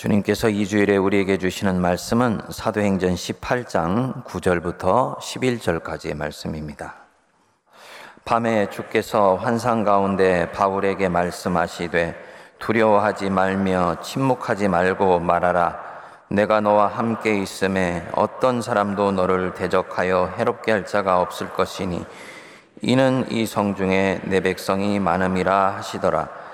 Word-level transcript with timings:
주님께서 0.00 0.48
이 0.48 0.66
주일에 0.66 0.96
우리에게 0.96 1.36
주시는 1.36 1.78
말씀은 1.78 2.40
사도행전 2.48 3.16
18장 3.16 4.24
9절부터 4.24 5.18
11절까지의 5.18 6.16
말씀입니다. 6.16 6.94
밤에 8.24 8.70
주께서 8.70 9.34
환상 9.34 9.84
가운데 9.84 10.50
바울에게 10.52 11.10
말씀하시되 11.10 12.14
두려워하지 12.58 13.28
말며 13.28 13.96
침묵하지 14.00 14.68
말고 14.68 15.18
말하라. 15.18 15.78
내가 16.28 16.62
너와 16.62 16.86
함께 16.86 17.36
있음에 17.36 18.08
어떤 18.14 18.62
사람도 18.62 19.12
너를 19.12 19.52
대적하여 19.52 20.32
해롭게 20.38 20.72
할 20.72 20.86
자가 20.86 21.20
없을 21.20 21.52
것이니 21.52 22.06
이는 22.80 23.26
이 23.30 23.44
성 23.44 23.74
중에 23.74 24.22
내 24.24 24.40
백성이 24.40 24.98
많음이라 24.98 25.76
하시더라. 25.76 26.49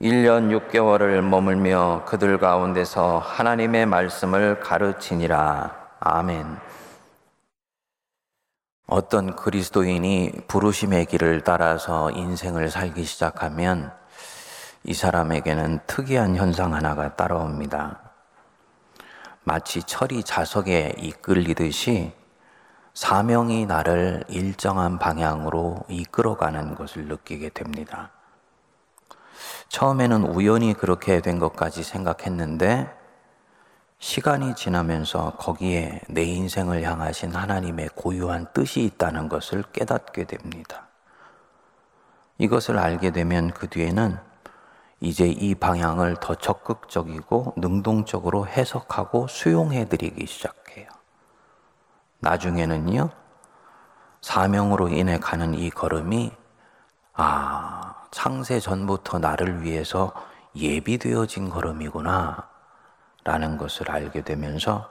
1년 0.00 0.70
6개월을 0.70 1.22
머물며 1.22 2.04
그들 2.06 2.38
가운데서 2.38 3.18
하나님의 3.18 3.86
말씀을 3.86 4.60
가르치니라. 4.60 5.74
아멘. 5.98 6.56
어떤 8.86 9.34
그리스도인이 9.34 10.32
부르심의 10.46 11.06
길을 11.06 11.40
따라서 11.40 12.12
인생을 12.12 12.70
살기 12.70 13.02
시작하면 13.02 13.92
이 14.84 14.94
사람에게는 14.94 15.80
특이한 15.88 16.36
현상 16.36 16.74
하나가 16.74 17.16
따라옵니다. 17.16 18.00
마치 19.42 19.82
철이 19.82 20.22
자석에 20.22 20.94
이끌리듯이 20.98 22.12
사명이 22.94 23.66
나를 23.66 24.22
일정한 24.28 25.00
방향으로 25.00 25.84
이끌어가는 25.88 26.76
것을 26.76 27.06
느끼게 27.06 27.48
됩니다. 27.48 28.12
처음에는 29.68 30.24
우연히 30.24 30.74
그렇게 30.74 31.20
된 31.20 31.38
것까지 31.38 31.82
생각했는데 31.82 32.94
시간이 33.98 34.54
지나면서 34.54 35.32
거기에 35.38 36.00
내 36.08 36.22
인생을 36.22 36.82
향하신 36.82 37.34
하나님의 37.34 37.90
고유한 37.94 38.46
뜻이 38.52 38.82
있다는 38.84 39.28
것을 39.28 39.64
깨닫게 39.72 40.24
됩니다. 40.24 40.86
이것을 42.38 42.78
알게 42.78 43.10
되면 43.10 43.50
그 43.50 43.68
뒤에는 43.68 44.16
이제 45.00 45.26
이 45.26 45.54
방향을 45.54 46.16
더 46.20 46.34
적극적이고 46.34 47.54
능동적으로 47.56 48.46
해석하고 48.46 49.26
수용해 49.28 49.88
드리기 49.88 50.26
시작해요. 50.26 50.88
나중에는요, 52.20 53.10
사명으로 54.20 54.88
인해 54.88 55.18
가는 55.18 55.54
이 55.54 55.70
걸음이, 55.70 56.32
아, 57.14 57.94
창세 58.10 58.60
전부터 58.60 59.18
나를 59.18 59.62
위해서 59.62 60.12
예비되어진 60.56 61.50
걸음이구나, 61.50 62.48
라는 63.24 63.58
것을 63.58 63.90
알게 63.90 64.22
되면서 64.22 64.88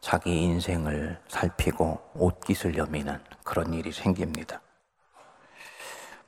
자기 0.00 0.42
인생을 0.42 1.20
살피고 1.26 2.00
옷깃을 2.14 2.76
여미는 2.76 3.18
그런 3.42 3.74
일이 3.74 3.90
생깁니다. 3.90 4.60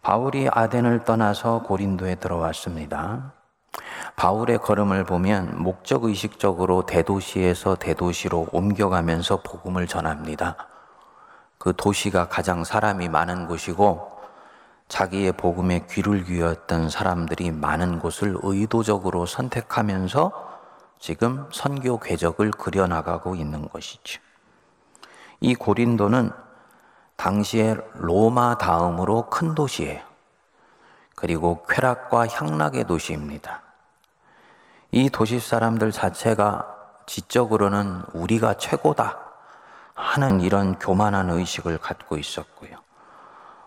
바울이 0.02 0.48
아덴을 0.50 1.04
떠나서 1.04 1.62
고린도에 1.62 2.16
들어왔습니다. 2.16 3.32
바울의 4.16 4.58
걸음을 4.58 5.04
보면 5.04 5.62
목적 5.62 6.04
의식적으로 6.04 6.86
대도시에서 6.86 7.76
대도시로 7.76 8.48
옮겨가면서 8.52 9.42
복음을 9.42 9.86
전합니다. 9.86 10.56
그 11.58 11.72
도시가 11.76 12.28
가장 12.28 12.64
사람이 12.64 13.08
많은 13.08 13.46
곳이고 13.46 14.17
자기의 14.88 15.32
복음에 15.32 15.86
귀를 15.90 16.24
기울였던 16.24 16.88
사람들이 16.88 17.50
많은 17.50 17.98
곳을 17.98 18.36
의도적으로 18.42 19.26
선택하면서 19.26 20.48
지금 20.98 21.46
선교 21.52 22.00
궤적을 22.00 22.50
그려나가고 22.50 23.36
있는 23.36 23.68
것이죠. 23.68 24.20
이 25.40 25.54
고린도는 25.54 26.32
당시에 27.16 27.76
로마 27.94 28.56
다음으로 28.58 29.28
큰 29.28 29.54
도시예요. 29.54 30.00
그리고 31.14 31.64
쾌락과 31.68 32.26
향락의 32.28 32.86
도시입니다. 32.86 33.62
이 34.90 35.10
도시 35.10 35.38
사람들 35.38 35.92
자체가 35.92 36.76
지적으로는 37.06 38.02
우리가 38.14 38.54
최고다 38.54 39.18
하는 39.94 40.40
이런 40.40 40.78
교만한 40.78 41.30
의식을 41.30 41.78
갖고 41.78 42.16
있었고요. 42.16 42.87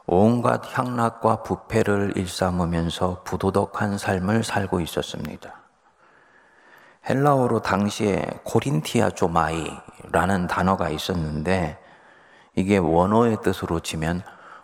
온갖 0.06 0.78
향락과 0.78 1.44
부패를 1.44 2.14
일삼으면서 2.16 3.22
부도덕한 3.24 3.98
삶을 3.98 4.44
살고 4.44 4.80
있었습니다. 4.82 5.54
헬라어로 7.10 7.62
당시에 7.62 8.28
코린티아 8.44 9.12
조 9.12 9.28
마이라는 9.28 10.48
단어가 10.48 10.90
있었는데 10.90 11.80
이게 12.56 12.78
원어의 12.78 13.38
뜻으로 13.42 13.80
치면 13.80 14.22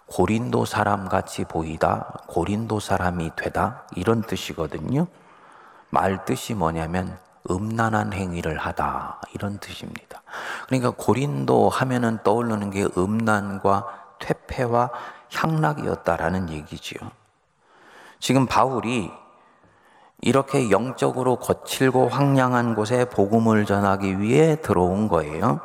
고린도 0.07 0.65
사람 0.65 1.09
같이 1.09 1.43
보이다, 1.43 2.13
고린도 2.27 2.79
사람이 2.79 3.31
되다, 3.35 3.83
이런 3.95 4.21
뜻이거든요. 4.21 5.07
말 5.89 6.25
뜻이 6.25 6.53
뭐냐면 6.53 7.17
음란한 7.49 8.13
행위를 8.13 8.57
하다, 8.57 9.21
이런 9.33 9.59
뜻입니다. 9.59 10.21
그러니까 10.67 10.91
고린도 10.91 11.69
하면은 11.69 12.19
떠오르는 12.23 12.71
게 12.71 12.87
음란과 12.97 13.85
퇴폐와 14.19 14.91
향락이었다라는 15.33 16.49
얘기지요. 16.49 16.99
지금 18.19 18.45
바울이 18.45 19.11
이렇게 20.21 20.71
영적으로 20.71 21.35
거칠고 21.37 22.09
황량한 22.09 22.75
곳에 22.75 23.05
복음을 23.05 23.65
전하기 23.65 24.19
위해 24.19 24.59
들어온 24.61 25.07
거예요. 25.07 25.59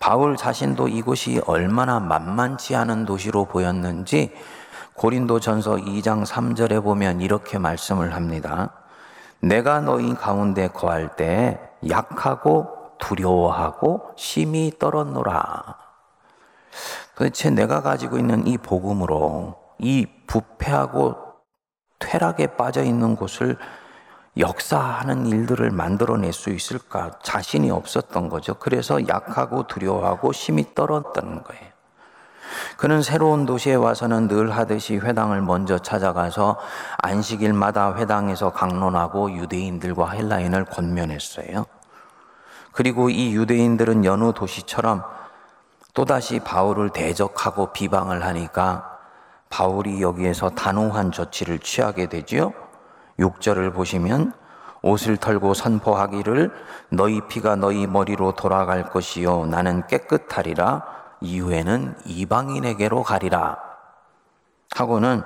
바울 0.00 0.36
자신도 0.36 0.88
이곳이 0.88 1.40
얼마나 1.46 2.00
만만치 2.00 2.74
않은 2.76 3.06
도시로 3.06 3.44
보였는지 3.46 4.34
고린도 4.94 5.40
전서 5.40 5.76
2장 5.76 6.26
3절에 6.26 6.82
보면 6.82 7.20
이렇게 7.20 7.58
말씀을 7.58 8.14
합니다. 8.14 8.70
내가 9.40 9.80
너희 9.80 10.14
가운데 10.14 10.68
거할 10.68 11.16
때 11.16 11.60
약하고 11.88 12.92
두려워하고 12.98 14.12
심히 14.16 14.72
떨었노라. 14.78 15.83
도대체 17.14 17.50
내가 17.50 17.82
가지고 17.82 18.18
있는 18.18 18.46
이 18.46 18.58
복음으로 18.58 19.56
이 19.78 20.06
부패하고 20.26 21.16
퇴락에 21.98 22.48
빠져 22.56 22.82
있는 22.82 23.16
곳을 23.16 23.56
역사하는 24.36 25.26
일들을 25.26 25.70
만들어낼 25.70 26.32
수 26.32 26.50
있을까 26.50 27.12
자신이 27.22 27.70
없었던 27.70 28.28
거죠. 28.28 28.54
그래서 28.54 29.06
약하고 29.06 29.66
두려워하고 29.66 30.32
심히 30.32 30.74
떨었던 30.74 31.44
거예요. 31.44 31.74
그는 32.76 33.02
새로운 33.02 33.46
도시에 33.46 33.74
와서는 33.74 34.28
늘 34.28 34.50
하듯이 34.50 34.96
회당을 34.96 35.40
먼저 35.40 35.78
찾아가서 35.78 36.58
안식일마다 36.98 37.96
회당에서 37.96 38.52
강론하고 38.52 39.32
유대인들과 39.32 40.10
헬라인을 40.10 40.64
권면했어요. 40.66 41.66
그리고 42.72 43.08
이 43.08 43.34
유대인들은 43.34 44.04
여느 44.04 44.32
도시처럼 44.32 45.04
또다시 45.94 46.40
바울을 46.40 46.90
대적하고 46.90 47.72
비방을 47.72 48.24
하니까 48.24 48.98
바울이 49.48 50.02
여기에서 50.02 50.50
단호한 50.50 51.12
조치를 51.12 51.60
취하게 51.60 52.08
되지요. 52.08 52.52
6절을 53.20 53.72
보시면 53.72 54.32
옷을 54.82 55.16
털고 55.16 55.54
선포하기를 55.54 56.52
너희 56.90 57.20
피가 57.28 57.56
너희 57.56 57.86
머리로 57.86 58.32
돌아갈 58.32 58.90
것이요 58.90 59.46
나는 59.46 59.86
깨끗하리라 59.86 60.84
이후에는 61.20 61.96
이방인에게로 62.04 63.02
가리라 63.02 63.56
하고는 64.74 65.22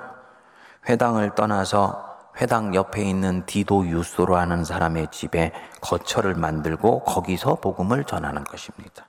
회당을 0.87 1.35
떠나서 1.35 2.07
회당 2.39 2.73
옆에 2.73 3.03
있는 3.03 3.45
디도 3.45 3.87
유소로 3.87 4.37
하는 4.37 4.63
사람의 4.63 5.07
집에 5.11 5.51
거처를 5.81 6.35
만들고 6.35 7.03
거기서 7.03 7.55
복음을 7.55 8.05
전하는 8.05 8.45
것입니다. 8.45 9.08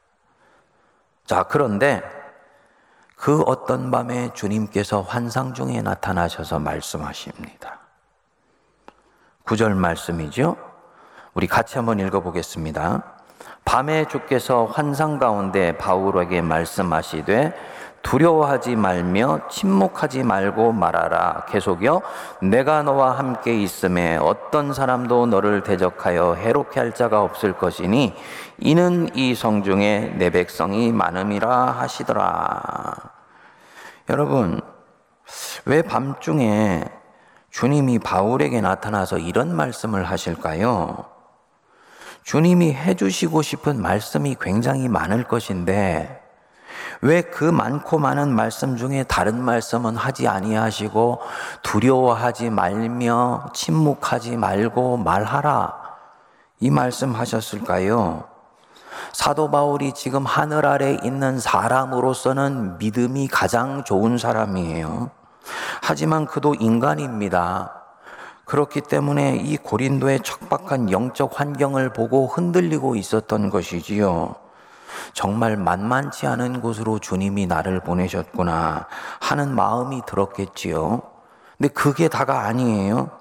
자, 1.31 1.44
그런데 1.44 2.03
그 3.15 3.43
어떤 3.43 3.93
밤에 3.93 4.32
주님께서 4.35 5.00
환상 5.03 5.55
중에 5.55 5.81
나타나셔서 5.81 6.59
말씀하십니다. 6.59 7.79
9절 9.44 9.75
말씀이죠. 9.75 10.56
우리 11.35 11.47
같이 11.47 11.79
한번 11.79 12.00
읽어보겠습니다. 12.00 13.05
밤에 13.65 14.06
주께서 14.06 14.65
환상 14.65 15.21
가운데 15.21 15.79
바울에게 15.79 16.43
말씀하시되 16.43 17.55
두려워하지 18.02 18.76
말며 18.76 19.41
침묵하지 19.50 20.23
말고 20.23 20.73
말하라. 20.73 21.44
계속요. 21.49 22.02
내가 22.41 22.82
너와 22.82 23.19
함께 23.19 23.61
있음에 23.61 24.17
어떤 24.17 24.73
사람도 24.73 25.26
너를 25.26 25.62
대적하여 25.62 26.35
해롭게 26.35 26.81
할 26.81 26.94
자가 26.94 27.23
없을 27.23 27.52
것이니 27.52 28.14
이는 28.58 29.08
이 29.14 29.35
성중에 29.35 30.14
내 30.17 30.31
백성이 30.31 30.93
많음이라 30.93 31.50
하시더라. 31.73 32.94
여러분, 34.08 34.61
왜 35.64 35.82
밤중에 35.82 36.85
주님이 37.50 37.99
바울에게 37.99 38.61
나타나서 38.61 39.19
이런 39.19 39.55
말씀을 39.55 40.05
하실까요? 40.05 41.05
주님이 42.23 42.73
해주시고 42.73 43.43
싶은 43.43 43.81
말씀이 43.81 44.37
굉장히 44.41 44.88
많을 44.88 45.25
것인데 45.25 46.20
왜 47.02 47.22
그 47.22 47.44
많고 47.44 47.98
많은 47.98 48.34
말씀 48.34 48.76
중에 48.76 49.04
다른 49.04 49.42
말씀은 49.42 49.96
하지 49.96 50.28
아니하시고 50.28 51.20
두려워하지 51.62 52.50
말며 52.50 53.50
침묵하지 53.54 54.37
말고 54.37 54.98
말하라 54.98 55.75
이 56.60 56.70
말씀 56.70 57.14
하셨을까요? 57.14 58.25
사도 59.12 59.50
바울이 59.50 59.92
지금 59.92 60.26
하늘 60.26 60.66
아래 60.66 60.98
있는 61.02 61.38
사람으로서는 61.38 62.78
믿음이 62.78 63.28
가장 63.28 63.82
좋은 63.84 64.19
사람이에요. 64.19 65.10
하지만 65.82 66.26
그도 66.26 66.54
인간입니다. 66.54 67.72
그렇기 68.44 68.82
때문에 68.82 69.36
이 69.36 69.56
고린도의 69.56 70.20
척박한 70.20 70.90
영적 70.90 71.38
환경을 71.38 71.93
보고 71.93 72.26
흔들리고 72.26 72.96
있었던 72.96 73.48
것이지요. 73.48 74.34
정말 75.12 75.56
만만치 75.56 76.26
않은 76.26 76.60
곳으로 76.60 76.98
주님이 76.98 77.46
나를 77.46 77.81
보내셨구나 77.81 78.87
하는 79.20 79.54
마음이 79.54 80.02
들었겠지요. 80.06 81.02
근데 81.58 81.69
그게 81.72 82.08
다가 82.08 82.46
아니에요. 82.46 83.20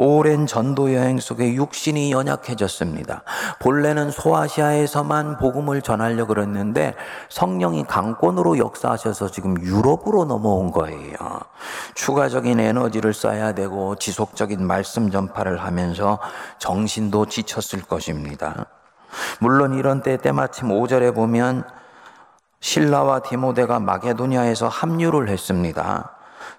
오랜 0.00 0.46
전도 0.46 0.94
여행 0.94 1.18
속에 1.18 1.54
육신이 1.54 2.12
연약해졌습니다. 2.12 3.24
본래는 3.58 4.12
소아시아에서만 4.12 5.38
복음을 5.38 5.82
전하려고 5.82 6.34
그랬는데 6.34 6.94
성령이 7.30 7.82
강권으로 7.82 8.58
역사하셔서 8.58 9.32
지금 9.32 9.60
유럽으로 9.60 10.24
넘어온 10.24 10.70
거예요. 10.70 11.16
추가적인 11.96 12.60
에너지를 12.60 13.12
써야 13.12 13.52
되고 13.52 13.96
지속적인 13.96 14.64
말씀 14.64 15.10
전파를 15.10 15.64
하면서 15.64 16.20
정신도 16.58 17.26
지쳤을 17.26 17.82
것입니다. 17.82 18.66
물론 19.40 19.74
이런 19.74 20.02
때 20.02 20.16
때마침 20.16 20.68
5절에 20.68 21.14
보면 21.14 21.64
신라와 22.60 23.20
디모데가 23.20 23.80
마게도니아에서 23.80 24.68
합류를 24.68 25.28
했습니다. 25.28 26.12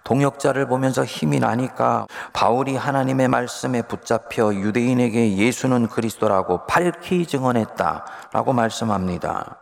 동역자를 0.03 0.67
보면서 0.67 1.03
힘이 1.03 1.39
나니까 1.39 2.07
바울이 2.33 2.75
하나님의 2.75 3.27
말씀에 3.27 3.81
붙잡혀 3.81 4.53
유대인에게 4.53 5.37
예수는 5.37 5.87
그리스도라고 5.87 6.65
밝히 6.67 7.25
증언했다라고 7.25 8.53
말씀합니다. 8.53 9.57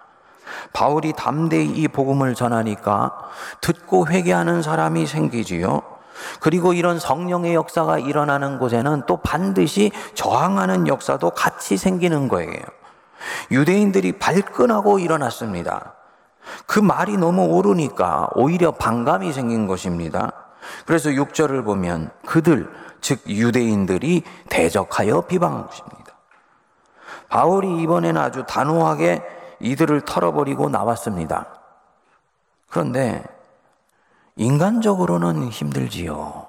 바울이 0.73 1.13
담대히 1.13 1.67
이 1.69 1.87
복음을 1.87 2.33
전하니까 2.35 3.13
듣고 3.61 4.07
회개하는 4.07 4.61
사람이 4.61 5.05
생기지요. 5.05 5.96
그리고 6.39 6.73
이런 6.73 6.99
성령의 6.99 7.55
역사가 7.55 7.99
일어나는 7.99 8.59
곳에는 8.59 9.03
또 9.07 9.17
반드시 9.17 9.91
저항하는 10.13 10.87
역사도 10.87 11.31
같이 11.31 11.77
생기는 11.77 12.27
거예요. 12.27 12.61
유대인들이 13.51 14.19
발끈하고 14.19 14.99
일어났습니다. 14.99 15.93
그 16.65 16.79
말이 16.79 17.17
너무 17.17 17.45
옳으니까 17.45 18.29
오히려 18.35 18.71
반감이 18.71 19.33
생긴 19.33 19.67
것입니다. 19.67 20.31
그래서 20.85 21.09
6절을 21.09 21.63
보면 21.65 22.11
그들, 22.25 22.69
즉 23.01 23.21
유대인들이 23.27 24.23
대적하여 24.49 25.21
비방한 25.21 25.67
것입니다. 25.67 25.97
바울이 27.29 27.81
이번에는 27.83 28.19
아주 28.21 28.43
단호하게 28.47 29.21
이들을 29.59 30.01
털어버리고 30.01 30.69
나왔습니다. 30.69 31.47
그런데 32.69 33.23
인간적으로는 34.37 35.49
힘들지요. 35.49 36.47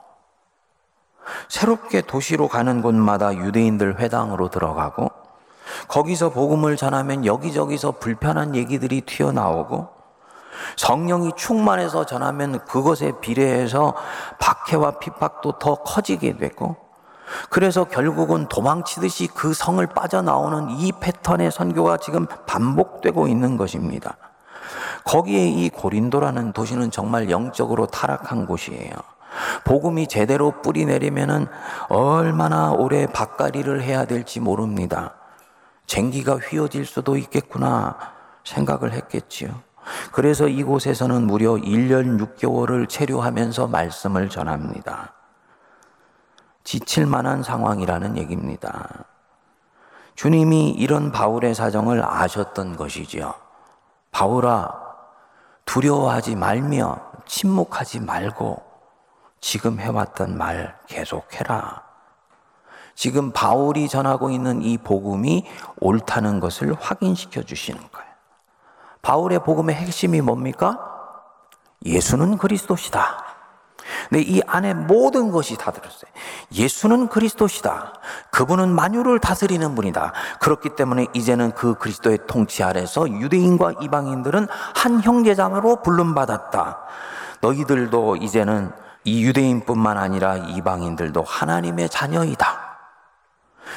새롭게 1.48 2.02
도시로 2.02 2.46
가는 2.48 2.82
곳마다 2.82 3.34
유대인들 3.34 3.98
회당으로 3.98 4.48
들어가고 4.48 5.10
거기서 5.88 6.30
복음을 6.30 6.76
전하면 6.76 7.24
여기저기서 7.24 7.92
불편한 7.92 8.54
얘기들이 8.54 9.02
튀어나오고 9.02 9.88
성령이 10.76 11.32
충만해서 11.36 12.04
전하면 12.04 12.64
그것에 12.66 13.12
비례해서 13.20 13.94
박해와 14.38 14.98
핍박도 14.98 15.58
더 15.58 15.76
커지게 15.76 16.36
되고 16.36 16.76
그래서 17.50 17.84
결국은 17.84 18.48
도망치듯이 18.48 19.28
그 19.28 19.54
성을 19.54 19.86
빠져나오는 19.86 20.70
이 20.70 20.92
패턴의 20.92 21.50
선교가 21.50 21.98
지금 21.98 22.26
반복되고 22.46 23.28
있는 23.28 23.56
것입니다. 23.56 24.16
거기에 25.04 25.48
이 25.48 25.68
고린도라는 25.70 26.52
도시는 26.52 26.90
정말 26.90 27.30
영적으로 27.30 27.86
타락한 27.86 28.46
곳이에요. 28.46 28.92
복음이 29.64 30.08
제대로 30.08 30.62
뿌리 30.62 30.84
내리면은 30.84 31.46
얼마나 31.88 32.72
오래 32.72 33.06
밭가리를 33.06 33.82
해야 33.82 34.04
될지 34.04 34.40
모릅니다. 34.40 35.14
쟁기가 35.86 36.36
휘어질 36.36 36.84
수도 36.84 37.16
있겠구나 37.16 37.96
생각을 38.44 38.92
했겠지요. 38.92 39.50
그래서 40.12 40.48
이곳에서는 40.48 41.26
무려 41.26 41.52
1년 41.52 42.18
6개월을 42.18 42.88
체류하면서 42.88 43.68
말씀을 43.68 44.28
전합니다. 44.28 45.14
지칠 46.64 47.06
만한 47.06 47.42
상황이라는 47.42 48.18
얘기입니다. 48.18 49.06
주님이 50.14 50.72
이런 50.72 51.12
바울의 51.12 51.54
사정을 51.54 52.04
아셨던 52.04 52.76
것이지요. 52.76 53.32
바울아, 54.10 54.87
두려워하지 55.68 56.34
말며 56.34 56.96
침묵하지 57.26 58.00
말고 58.00 58.62
지금 59.38 59.78
해왔던 59.78 60.36
말 60.36 60.78
계속해라. 60.86 61.82
지금 62.94 63.32
바울이 63.32 63.86
전하고 63.86 64.30
있는 64.30 64.62
이 64.62 64.78
복음이 64.78 65.46
옳다는 65.80 66.40
것을 66.40 66.72
확인시켜 66.72 67.42
주시는 67.42 67.78
거예요. 67.92 68.08
바울의 69.02 69.44
복음의 69.44 69.76
핵심이 69.76 70.22
뭡니까? 70.22 70.80
예수는 71.84 72.38
그리스도시다. 72.38 73.27
근데 74.08 74.22
이 74.22 74.40
안에 74.46 74.74
모든 74.74 75.30
것이 75.30 75.56
다 75.56 75.70
들었어요. 75.70 76.10
예수는 76.52 77.08
그리스도시다. 77.08 77.94
그분은 78.30 78.68
만유를 78.70 79.18
다스리는 79.18 79.74
분이다. 79.74 80.12
그렇기 80.40 80.70
때문에 80.76 81.06
이제는 81.12 81.52
그 81.52 81.74
그리스도의 81.74 82.20
통치 82.26 82.62
아래서 82.62 83.08
유대인과 83.08 83.74
이방인들은 83.80 84.46
한 84.74 85.02
형제자매로 85.02 85.82
불름받았다. 85.82 86.78
너희들도 87.40 88.16
이제는 88.16 88.72
이 89.04 89.24
유대인뿐만 89.24 89.96
아니라 89.96 90.36
이방인들도 90.36 91.22
하나님의 91.22 91.88
자녀이다. 91.88 92.68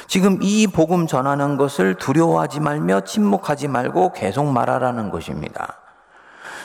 지금 0.06 0.38
이 0.42 0.66
복음 0.66 1.06
전하는 1.06 1.56
것을 1.56 1.94
두려워하지 1.94 2.60
말며 2.60 3.02
침묵하지 3.02 3.68
말고 3.68 4.12
계속 4.12 4.44
말하라는 4.46 5.10
것입니다. 5.10 5.78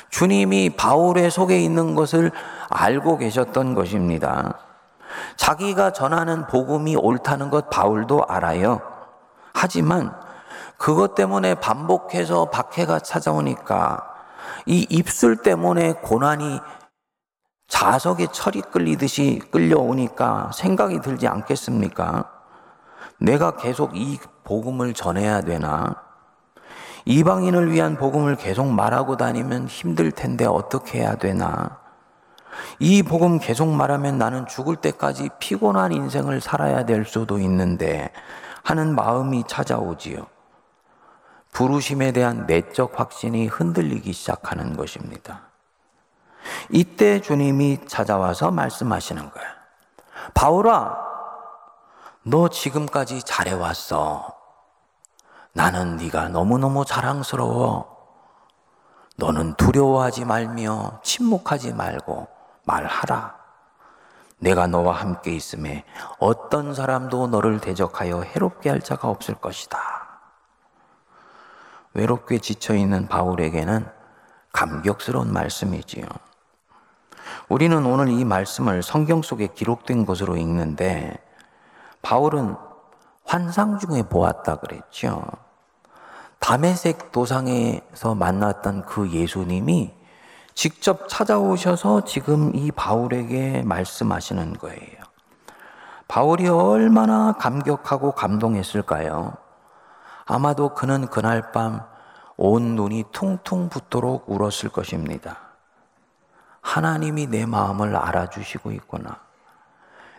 주님이 0.10 0.72
바울의 0.72 1.30
속에 1.32 1.60
있는 1.60 1.96
것을 1.96 2.32
알고 2.70 3.18
계셨던 3.18 3.76
것입니다. 3.76 4.58
자기가 5.36 5.92
전하는 5.94 6.48
복음이 6.48 6.96
옳다는 6.96 7.50
것 7.50 7.70
바울도 7.70 8.26
알아요. 8.28 8.82
하지만 9.54 10.14
그것 10.78 11.16
때문에 11.16 11.56
반복해서 11.56 12.46
박해가 12.50 13.00
찾아오니까 13.00 14.04
이 14.66 14.86
입술 14.90 15.38
때문에 15.38 15.94
고난이 15.94 16.60
자석에 17.68 18.28
철이 18.32 18.62
끌리듯이 18.62 19.42
끌려오니까 19.52 20.52
생각이 20.54 21.02
들지 21.02 21.28
않겠습니까? 21.28 22.32
내가 23.20 23.58
계속 23.58 23.98
이 23.98 24.20
복음을 24.44 24.94
전해야 24.94 25.42
되나? 25.42 25.96
이방인을 27.06 27.72
위한 27.72 27.98
복음을 27.98 28.36
계속 28.36 28.68
말하고 28.68 29.18
다니면 29.18 29.68
힘들 29.68 30.12
텐데 30.12 30.46
어떻게 30.46 31.00
해야 31.00 31.16
되나? 31.16 31.80
이 32.80 33.04
복음 33.04 33.40
계속 33.40 33.68
말하면 33.68 34.18
나는 34.18 34.48
죽을 34.48 34.76
때까지 34.76 35.30
피곤한 35.40 35.92
인생을 35.92 36.42
살아야 36.42 36.86
될 36.86 37.06
수도 37.06 37.40
있는데 37.40 38.12
하는 38.64 38.96
마음이 38.96 39.46
찾아오지요. 39.48 40.28
부르심에 41.52 42.12
대한 42.12 42.46
내적 42.46 43.00
확신이 43.00 43.48
흔들리기 43.48 44.14
시작하는 44.14 44.78
것입니다. 44.78 45.42
이때 46.70 47.20
주님이 47.20 47.88
찾아와서 47.88 48.52
말씀하시는 48.52 49.32
거야. 49.32 49.46
바울아, 50.34 50.98
너 52.24 52.50
지금까지 52.50 53.24
잘해왔어. 53.24 54.36
나는 55.54 55.98
네가 55.98 56.30
너무너무 56.30 56.86
자랑스러워. 56.86 57.98
너는 59.16 59.56
두려워하지 59.56 60.26
말며 60.26 61.00
침묵하지 61.04 61.74
말고 61.74 62.28
말하라. 62.68 63.36
내가 64.40 64.68
너와 64.68 64.94
함께 64.94 65.34
있음에 65.34 65.84
어떤 66.20 66.76
사람도 66.76 67.28
너를 67.28 67.60
대적하여 67.60 68.22
해롭게 68.22 68.70
할 68.70 68.82
자가 68.82 69.08
없을 69.08 69.34
것이다. 69.34 69.80
외롭게 71.94 72.38
지쳐 72.38 72.76
있는 72.76 73.08
바울에게는 73.08 73.88
감격스러운 74.52 75.34
말씀이지요. 75.34 76.06
우리는 77.50 77.86
오늘 77.86 78.10
이 78.10 78.24
말씀을 78.26 78.84
성경 78.84 79.22
속에 79.22 79.48
기록된 79.48 80.06
것으로 80.06 80.36
읽는데 80.38 81.18
바울은 82.02 82.56
환상 83.26 83.80
중에 83.80 84.04
보았다 84.04 84.58
그랬죠. 84.58 85.24
담에색 86.40 87.12
도상에서 87.12 88.14
만났던 88.14 88.86
그 88.86 89.10
예수님이 89.10 89.94
직접 90.58 91.08
찾아오셔서 91.08 92.06
지금 92.06 92.56
이 92.56 92.72
바울에게 92.72 93.62
말씀하시는 93.62 94.54
거예요. 94.54 94.98
바울이 96.08 96.48
얼마나 96.48 97.34
감격하고 97.34 98.14
감동했을까요? 98.14 99.38
아마도 100.26 100.74
그는 100.74 101.08
그날 101.08 101.52
밤 101.52 101.98
온 102.40 102.76
눈이 102.76 103.06
퉁퉁 103.12 103.68
붓도록 103.68 104.30
울었을 104.30 104.70
것입니다. 104.70 105.40
하나님이 106.62 107.28
내 107.28 107.48
마음을 107.48 107.96
알아주시고 107.96 108.72
있구나. 108.74 109.20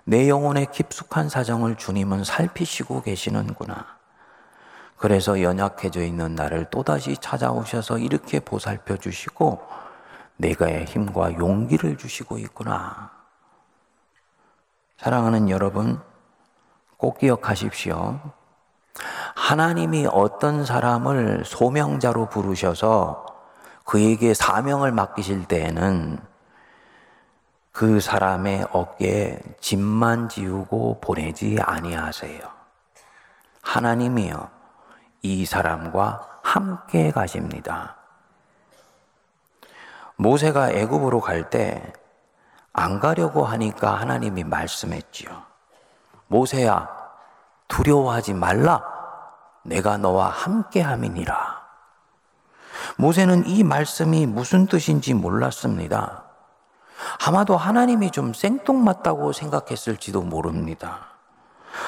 내 0.04 0.28
영혼의 0.28 0.72
깊숙한 0.72 1.28
사정을 1.28 1.76
주님은 1.76 2.24
살피시고 2.24 3.02
계시는구나. 3.02 3.86
그래서 4.96 5.42
연약해져 5.42 6.02
있는 6.02 6.34
나를 6.34 6.66
또다시 6.70 7.16
찾아오셔서 7.20 7.98
이렇게 7.98 8.40
보살펴 8.40 8.96
주시고 8.96 9.60
내가의 10.38 10.86
힘과 10.86 11.34
용기를 11.34 11.96
주시고 11.98 12.38
있구나. 12.38 13.10
사랑하는 14.96 15.50
여러분, 15.50 16.00
꼭 16.96 17.18
기억하십시오. 17.18 18.18
하나님이 19.36 20.08
어떤 20.10 20.64
사람을 20.64 21.44
소명자로 21.44 22.28
부르셔서 22.28 23.26
그에게 23.84 24.34
사명을 24.34 24.92
맡기실 24.92 25.46
때에는 25.46 26.18
그 27.70 28.00
사람의 28.00 28.66
어깨에 28.72 29.38
짐만 29.60 30.28
지우고 30.28 31.00
보내지 31.00 31.58
아니하세요. 31.60 32.40
하나님이요. 33.62 34.50
이 35.22 35.44
사람과 35.44 36.40
함께 36.42 37.12
가십니다. 37.12 37.97
모세가 40.18 40.70
애굽으로 40.72 41.20
갈 41.20 41.48
때 41.50 41.92
안 42.78 43.00
가려고 43.00 43.44
하니까 43.44 43.94
하나님이 43.94 44.44
말씀했지요. 44.44 45.30
모세야, 46.28 46.88
두려워하지 47.66 48.34
말라. 48.34 48.84
내가 49.64 49.96
너와 49.96 50.28
함께 50.28 50.80
함이니라. 50.80 51.58
모세는 52.98 53.46
이 53.48 53.64
말씀이 53.64 54.26
무슨 54.26 54.66
뜻인지 54.66 55.14
몰랐습니다. 55.14 56.22
아마도 57.26 57.56
하나님이 57.56 58.12
좀 58.12 58.32
생뚱맞다고 58.32 59.32
생각했을지도 59.32 60.22
모릅니다. 60.22 61.08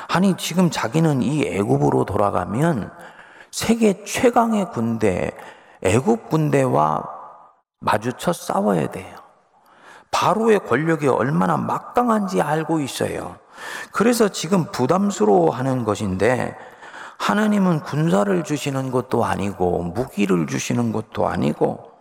아니 0.09 0.37
지금 0.37 0.71
자기는 0.71 1.23
이 1.23 1.47
애굽으로 1.47 2.05
돌아가면 2.05 2.93
세계 3.53 4.03
최강의 4.03 4.71
군대 4.73 5.31
애굽 5.83 6.31
군대와 6.31 7.20
마주쳐 7.81 8.33
싸워야 8.33 8.91
돼요. 8.91 9.19
바로의 10.11 10.61
권력이 10.67 11.09
얼마나 11.09 11.57
막강한지 11.57 12.43
알고 12.43 12.81
있어요. 12.81 13.37
그래서 13.93 14.29
지금 14.29 14.71
부담스러워 14.71 15.51
하는 15.51 15.85
것인데 15.85 16.57
하나님은 17.19 17.81
군사를 17.81 18.43
주시는 18.45 18.91
것도 18.91 19.25
아니고 19.25 19.83
무기를 19.83 20.47
주시는 20.47 20.93
것도 20.93 21.27
아니고 21.29 21.93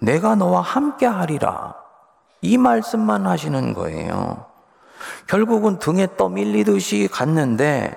내가 0.00 0.34
너와 0.34 0.60
함께 0.60 1.06
하리라. 1.06 1.74
이 2.40 2.56
말씀만 2.56 3.26
하시는 3.26 3.74
거예요. 3.74 4.46
결국은 5.26 5.78
등에 5.78 6.08
떠밀리듯이 6.16 7.08
갔는데 7.10 7.96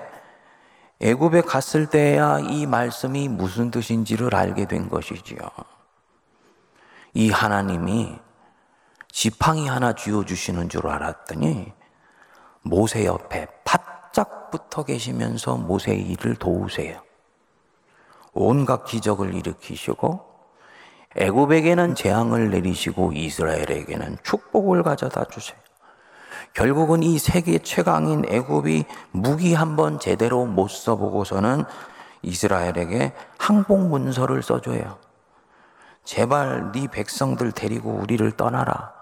애굽에 1.00 1.42
갔을 1.42 1.86
때야 1.86 2.38
이 2.40 2.66
말씀이 2.66 3.28
무슨 3.28 3.70
뜻인지를 3.70 4.34
알게 4.34 4.66
된 4.66 4.88
것이지요. 4.88 5.38
이 7.14 7.30
하나님이 7.30 8.18
지팡이 9.10 9.68
하나 9.68 9.92
쥐어 9.92 10.24
주시는 10.24 10.68
줄 10.68 10.86
알았더니 10.88 11.72
모세 12.62 13.04
옆에 13.04 13.46
바짝 13.64 14.50
붙어 14.50 14.84
계시면서 14.84 15.56
모세의 15.56 16.00
일을 16.00 16.36
도우세요. 16.36 17.02
온갖 18.32 18.84
기적을 18.84 19.34
일으키시고 19.34 20.32
애굽에게는 21.16 21.94
재앙을 21.94 22.50
내리시고 22.50 23.12
이스라엘에게는 23.12 24.16
축복을 24.22 24.82
가져다 24.82 25.24
주세요. 25.24 25.58
결국은 26.54 27.02
이 27.02 27.18
세계 27.18 27.58
최강인 27.58 28.24
애굽이 28.28 28.84
무기 29.10 29.52
한번 29.54 29.98
제대로 30.00 30.46
못 30.46 30.68
써보고서는 30.68 31.64
이스라엘에게 32.22 33.12
항복 33.38 33.88
문서를 33.88 34.42
써줘요. 34.42 34.98
제발 36.04 36.72
네 36.72 36.88
백성들 36.88 37.52
데리고 37.52 37.90
우리를 37.90 38.30
떠나라. 38.32 38.92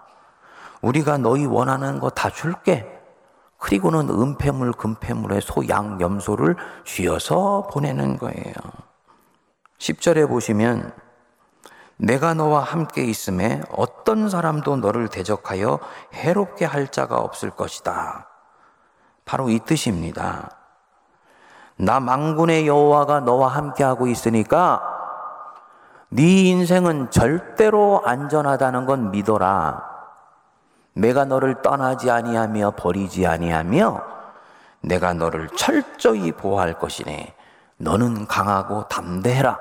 우리가 0.83 1.19
너희 1.19 1.47
원하는 1.47 1.99
거 2.00 2.11
다 2.11 2.30
줄게. 2.30 3.00
그리고는 3.59 4.09
은폐물, 4.09 4.73
금폐물에 4.73 5.40
소, 5.40 5.69
양, 5.69 6.00
염소를 6.00 6.57
쥐어서 6.85 7.69
보내는 7.71 8.16
거예요. 8.16 8.54
10절에 9.78 10.28
보시면 10.28 10.92
내가 11.99 12.33
너와 12.33 12.61
함께 12.61 13.04
있음에 13.04 13.61
어떤 13.76 14.30
사람도 14.30 14.76
너를 14.76 15.09
대적하여 15.09 15.78
해롭게 16.14 16.64
할 16.64 16.88
자가 16.88 17.19
없을 17.19 17.50
것이다. 17.50 18.28
바로 19.26 19.50
이 19.50 19.59
뜻입니다. 19.59 20.57
나 21.76 22.00
망군의 22.00 22.66
여호와가 22.66 23.21
너와 23.21 23.49
함께하고 23.49 24.07
있으니까 24.07 25.00
네 26.12 26.43
인생은 26.43 27.12
절대로 27.12 28.02
안전하다는 28.05 28.85
건 28.85 29.12
믿어라. 29.12 29.88
내가 30.93 31.25
너를 31.25 31.62
떠나지 31.62 32.11
아니하며 32.11 32.73
버리지 32.73 33.29
아니하며 33.29 34.02
내가 34.81 35.14
너를 35.14 35.49
철저히 35.57 36.33
보호할 36.33 36.79
것이네. 36.79 37.35
너는 37.76 38.26
강하고 38.26 38.88
담대해라. 38.88 39.59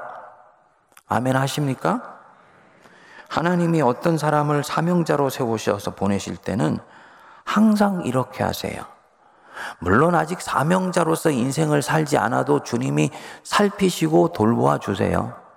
아멘 1.07 1.35
하십니까? 1.35 2.17
하나님이 3.27 3.83
어떤 3.83 4.17
사람을 4.17 4.63
사명자로 4.63 5.29
세우셔서 5.29 5.91
보내실 5.91 6.35
때는 6.37 6.79
항상 7.43 8.01
이렇게 8.05 8.43
하세요. 8.43 8.81
물론 9.77 10.15
아직 10.15 10.41
사명자로서 10.41 11.29
인생을 11.29 11.83
살지 11.83 12.17
않아도 12.17 12.63
주님이 12.63 13.11
살피시고 13.43 14.29
돌보아 14.29 14.79
주세요. 14.79 15.48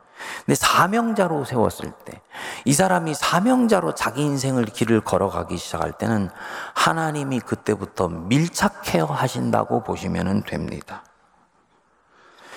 근데 0.45 0.55
사명자로 0.55 1.45
세웠을 1.45 1.93
때, 2.05 2.21
이 2.64 2.73
사람이 2.73 3.14
사명자로 3.14 3.95
자기 3.95 4.23
인생을 4.23 4.64
길을 4.67 5.02
걸어가기 5.02 5.57
시작할 5.57 5.93
때는 5.93 6.31
하나님이 6.75 7.41
그때부터 7.41 8.09
밀착해 8.09 9.00
하신다고 9.00 9.83
보시면 9.85 10.45
됩니다. 10.45 11.05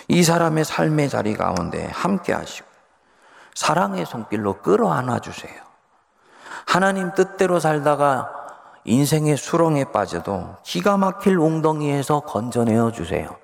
이 0.07 0.24
사람의 0.24 0.65
삶의 0.65 1.10
자리 1.10 1.36
가운데 1.36 1.89
함께 1.93 2.34
하시고, 2.34 2.67
사랑의 3.53 4.05
손길로 4.05 4.62
끌어 4.62 4.91
안아 4.91 5.19
주세요. 5.19 5.53
하나님 6.67 7.13
뜻대로 7.13 7.60
살다가 7.60 8.31
인생의 8.84 9.38
수렁에 9.38 9.86
빠져도 9.86 10.57
기가 10.63 10.98
막힐 10.98 11.38
웅덩이에서 11.38 12.22
건져내어 12.22 12.91
주세요. 12.91 13.36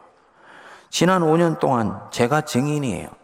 지난 0.89 1.21
5년 1.21 1.59
동안 1.59 1.99
제가 2.11 2.41
증인이에요. 2.41 3.20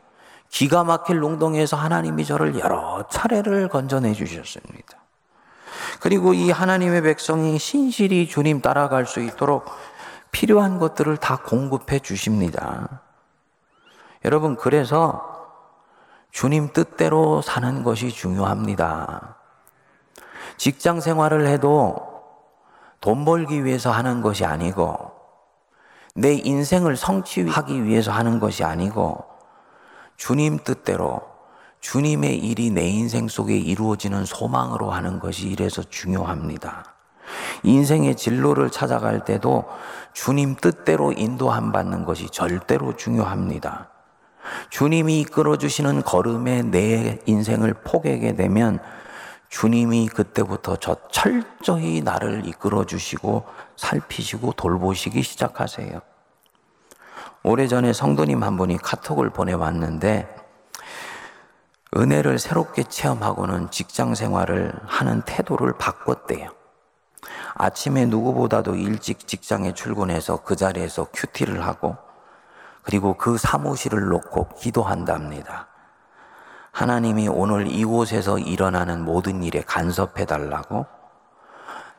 기가 0.49 0.83
막힐 0.83 1.21
웅덩이에서 1.21 1.77
하나님이 1.77 2.25
저를 2.25 2.59
여러 2.59 3.05
차례를 3.09 3.69
건져내 3.69 4.13
주셨습니다. 4.13 4.97
그리고 5.99 6.33
이 6.33 6.51
하나님의 6.51 7.01
백성이 7.01 7.57
신실히 7.57 8.27
주님 8.27 8.61
따라갈 8.61 9.05
수 9.05 9.19
있도록 9.19 9.65
필요한 10.31 10.79
것들을 10.79 11.17
다 11.17 11.37
공급해 11.37 11.99
주십니다. 11.99 13.01
여러분, 14.25 14.55
그래서 14.55 15.37
주님 16.31 16.71
뜻대로 16.73 17.41
사는 17.41 17.83
것이 17.83 18.11
중요합니다. 18.11 19.37
직장 20.57 20.99
생활을 20.99 21.47
해도 21.47 22.23
돈 22.99 23.25
벌기 23.25 23.63
위해서 23.63 23.91
하는 23.91 24.21
것이 24.21 24.43
아니고 24.43 25.11
내 26.15 26.33
인생을 26.33 26.97
성취하기 26.97 27.83
위해서 27.83 28.11
하는 28.11 28.39
것이 28.39 28.63
아니고 28.63 29.23
주님 30.17 30.57
뜻대로 30.63 31.21
주님의 31.79 32.39
일이 32.39 32.71
내 32.71 32.87
인생 32.87 33.27
속에 33.27 33.55
이루어지는 33.55 34.25
소망으로 34.25 34.91
하는 34.91 35.19
것이 35.19 35.47
이래서 35.47 35.83
중요합니다. 35.83 36.95
인생의 37.63 38.15
진로를 38.15 38.71
찾아갈 38.71 39.23
때도 39.23 39.65
주님 40.13 40.55
뜻대로 40.55 41.11
인도함 41.11 41.71
받는 41.71 42.03
것이 42.03 42.29
절대로 42.29 42.95
중요합니다. 42.95 43.89
주님이 44.69 45.21
이끌어 45.21 45.57
주시는 45.57 46.01
걸음에 46.01 46.63
내 46.63 47.19
인생을 47.25 47.75
포개게 47.83 48.35
되면 48.35 48.79
주님이 49.49 50.07
그때부터 50.07 50.77
저 50.77 50.97
철저히 51.11 52.01
나를 52.01 52.47
이끌어 52.47 52.85
주시고 52.85 53.45
살피시고 53.75 54.53
돌보시기 54.53 55.21
시작하세요. 55.21 56.01
오래전에 57.47 57.93
성도님 57.93 58.43
한 58.43 58.57
분이 58.57 58.77
카톡을 58.79 59.29
보내왔는데 59.29 60.27
은혜를 61.95 62.39
새롭게 62.39 62.83
체험하고는 62.83 63.71
직장 63.71 64.15
생활을 64.15 64.73
하는 64.85 65.21
태도를 65.21 65.77
바꿨대요. 65.77 66.49
아침에 67.55 68.05
누구보다도 68.05 68.75
일찍 68.75 69.25
직장에 69.25 69.73
출근해서 69.73 70.43
그 70.43 70.57
자리에서 70.57 71.07
큐티를 71.13 71.65
하고 71.65 71.95
그리고 72.83 73.15
그 73.15 73.37
사무실을 73.37 74.09
놓고 74.09 74.49
기도한답니다. 74.57 75.67
하나님이 76.73 77.29
오늘 77.29 77.67
이곳에서 77.67 78.39
일어나는 78.39 79.05
모든 79.05 79.41
일에 79.41 79.61
간섭해 79.61 80.25
달라고 80.25 80.85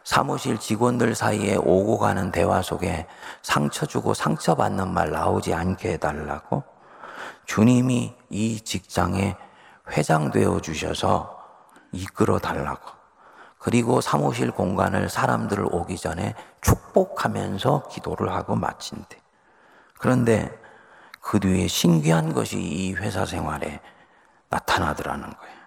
사무실 0.08 0.56
직원들 0.56 1.14
사이에 1.14 1.56
오고 1.56 1.98
가는 1.98 2.32
대화 2.32 2.62
속에 2.62 3.06
상처 3.42 3.84
주고 3.84 4.14
상처받는 4.14 4.94
말 4.94 5.10
나오지 5.10 5.52
않게 5.52 5.92
해달라고 5.92 6.64
주님이 7.44 8.16
이 8.30 8.58
직장에 8.58 9.36
회장 9.90 10.30
되어 10.30 10.60
주셔서 10.60 11.44
이끌어 11.92 12.38
달라고 12.38 12.88
그리고 13.58 14.00
사무실 14.00 14.50
공간을 14.50 15.10
사람들 15.10 15.66
오기 15.70 15.98
전에 15.98 16.34
축복하면서 16.62 17.88
기도를 17.90 18.32
하고 18.32 18.56
마친대. 18.56 19.20
그런데 19.98 20.58
그 21.20 21.38
뒤에 21.38 21.68
신기한 21.68 22.32
것이 22.32 22.58
이 22.58 22.94
회사 22.94 23.26
생활에 23.26 23.82
나타나더라는 24.48 25.24
거예요. 25.24 25.58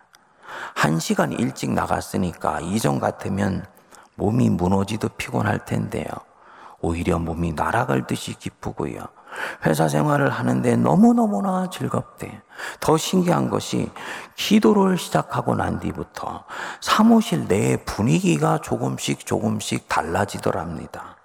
한 0.74 0.98
시간 0.98 1.32
일찍 1.32 1.72
나갔으니까 1.74 2.60
이전 2.62 3.00
같으면 3.00 3.68
몸이 4.22 4.52
무너지듯 4.52 5.18
피곤할 5.18 5.66
텐데요. 5.66 6.06
오히려 6.80 7.18
몸이 7.18 7.54
날아갈 7.54 8.06
듯이 8.06 8.38
기쁘고요. 8.38 9.08
회사 9.66 9.88
생활을 9.88 10.30
하는데 10.30 10.76
너무너무나 10.76 11.72
즐겁대. 11.72 12.40
더 12.80 12.98
신기한 12.98 13.50
것이 13.50 13.90
기도를 14.36 15.00
시작하고 15.00 15.56
난 15.56 15.80
뒤부터 15.80 16.44
사무실 16.82 17.48
내 17.48 17.78
분위기가 17.84 18.60
조금씩 18.60 19.26
조금씩 19.26 19.88
달라지더랍니다. 19.88 21.16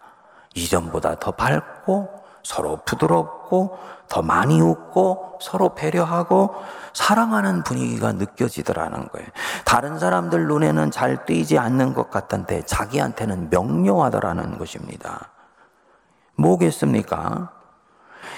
이전보다 0.54 1.18
더 1.20 1.32
밝고 1.32 2.08
서로 2.46 2.78
부드럽고 2.84 3.76
더 4.08 4.22
많이 4.22 4.60
웃고 4.60 5.40
서로 5.42 5.74
배려하고 5.74 6.54
사랑하는 6.92 7.64
분위기가 7.64 8.12
느껴지더라는 8.12 9.08
거예요. 9.08 9.26
다른 9.64 9.98
사람들 9.98 10.46
눈에는 10.46 10.92
잘 10.92 11.26
띄지 11.26 11.58
않는 11.58 11.92
것 11.92 12.08
같은데 12.08 12.62
자기한테는 12.64 13.50
명료하더라는 13.50 14.58
것입니다. 14.58 15.30
뭐겠습니까? 16.36 17.50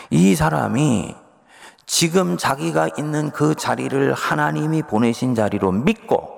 이 0.08 0.34
사람이 0.34 1.14
지금 1.84 2.38
자기가 2.38 2.88
있는 2.96 3.30
그 3.30 3.54
자리를 3.54 4.14
하나님이 4.14 4.84
보내신 4.84 5.34
자리로 5.34 5.70
믿고 5.70 6.30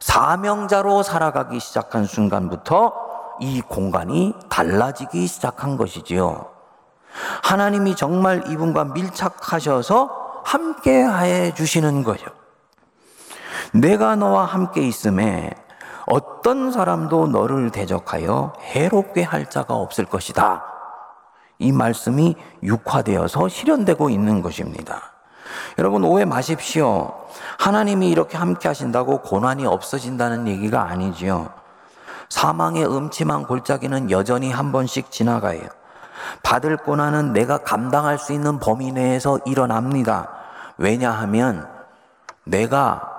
사명자로 0.00 1.02
살아가기 1.02 1.60
시작한 1.60 2.04
순간부터 2.04 2.92
이 3.40 3.62
공간이 3.62 4.34
달라지기 4.50 5.26
시작한 5.26 5.78
것이지요. 5.78 6.55
하나님이 7.42 7.96
정말 7.96 8.50
이분과 8.50 8.84
밀착하셔서 8.86 10.42
함께 10.44 11.04
해 11.04 11.54
주시는 11.54 12.02
거죠. 12.02 12.26
내가 13.72 14.16
너와 14.16 14.44
함께 14.44 14.86
있음에 14.86 15.50
어떤 16.06 16.70
사람도 16.70 17.28
너를 17.28 17.70
대적하여 17.70 18.52
해롭게 18.60 19.22
할 19.22 19.50
자가 19.50 19.74
없을 19.74 20.04
것이다. 20.04 20.64
이 21.58 21.72
말씀이 21.72 22.36
육화되어서 22.62 23.48
실현되고 23.48 24.10
있는 24.10 24.42
것입니다. 24.42 25.12
여러분 25.78 26.04
오해 26.04 26.24
마십시오. 26.24 27.12
하나님이 27.58 28.08
이렇게 28.10 28.36
함께 28.36 28.68
하신다고 28.68 29.22
고난이 29.22 29.66
없어진다는 29.66 30.48
얘기가 30.48 30.82
아니지요. 30.84 31.50
사망의 32.28 32.86
음침한 32.86 33.44
골짜기는 33.44 34.10
여전히 34.10 34.50
한 34.50 34.72
번씩 34.72 35.10
지나가요. 35.10 35.62
받을 36.42 36.76
고난은 36.76 37.32
내가 37.32 37.58
감당할 37.58 38.18
수 38.18 38.32
있는 38.32 38.58
범위 38.58 38.92
내에서 38.92 39.38
일어납니다. 39.46 40.30
왜냐하면 40.78 41.68
내가 42.44 43.12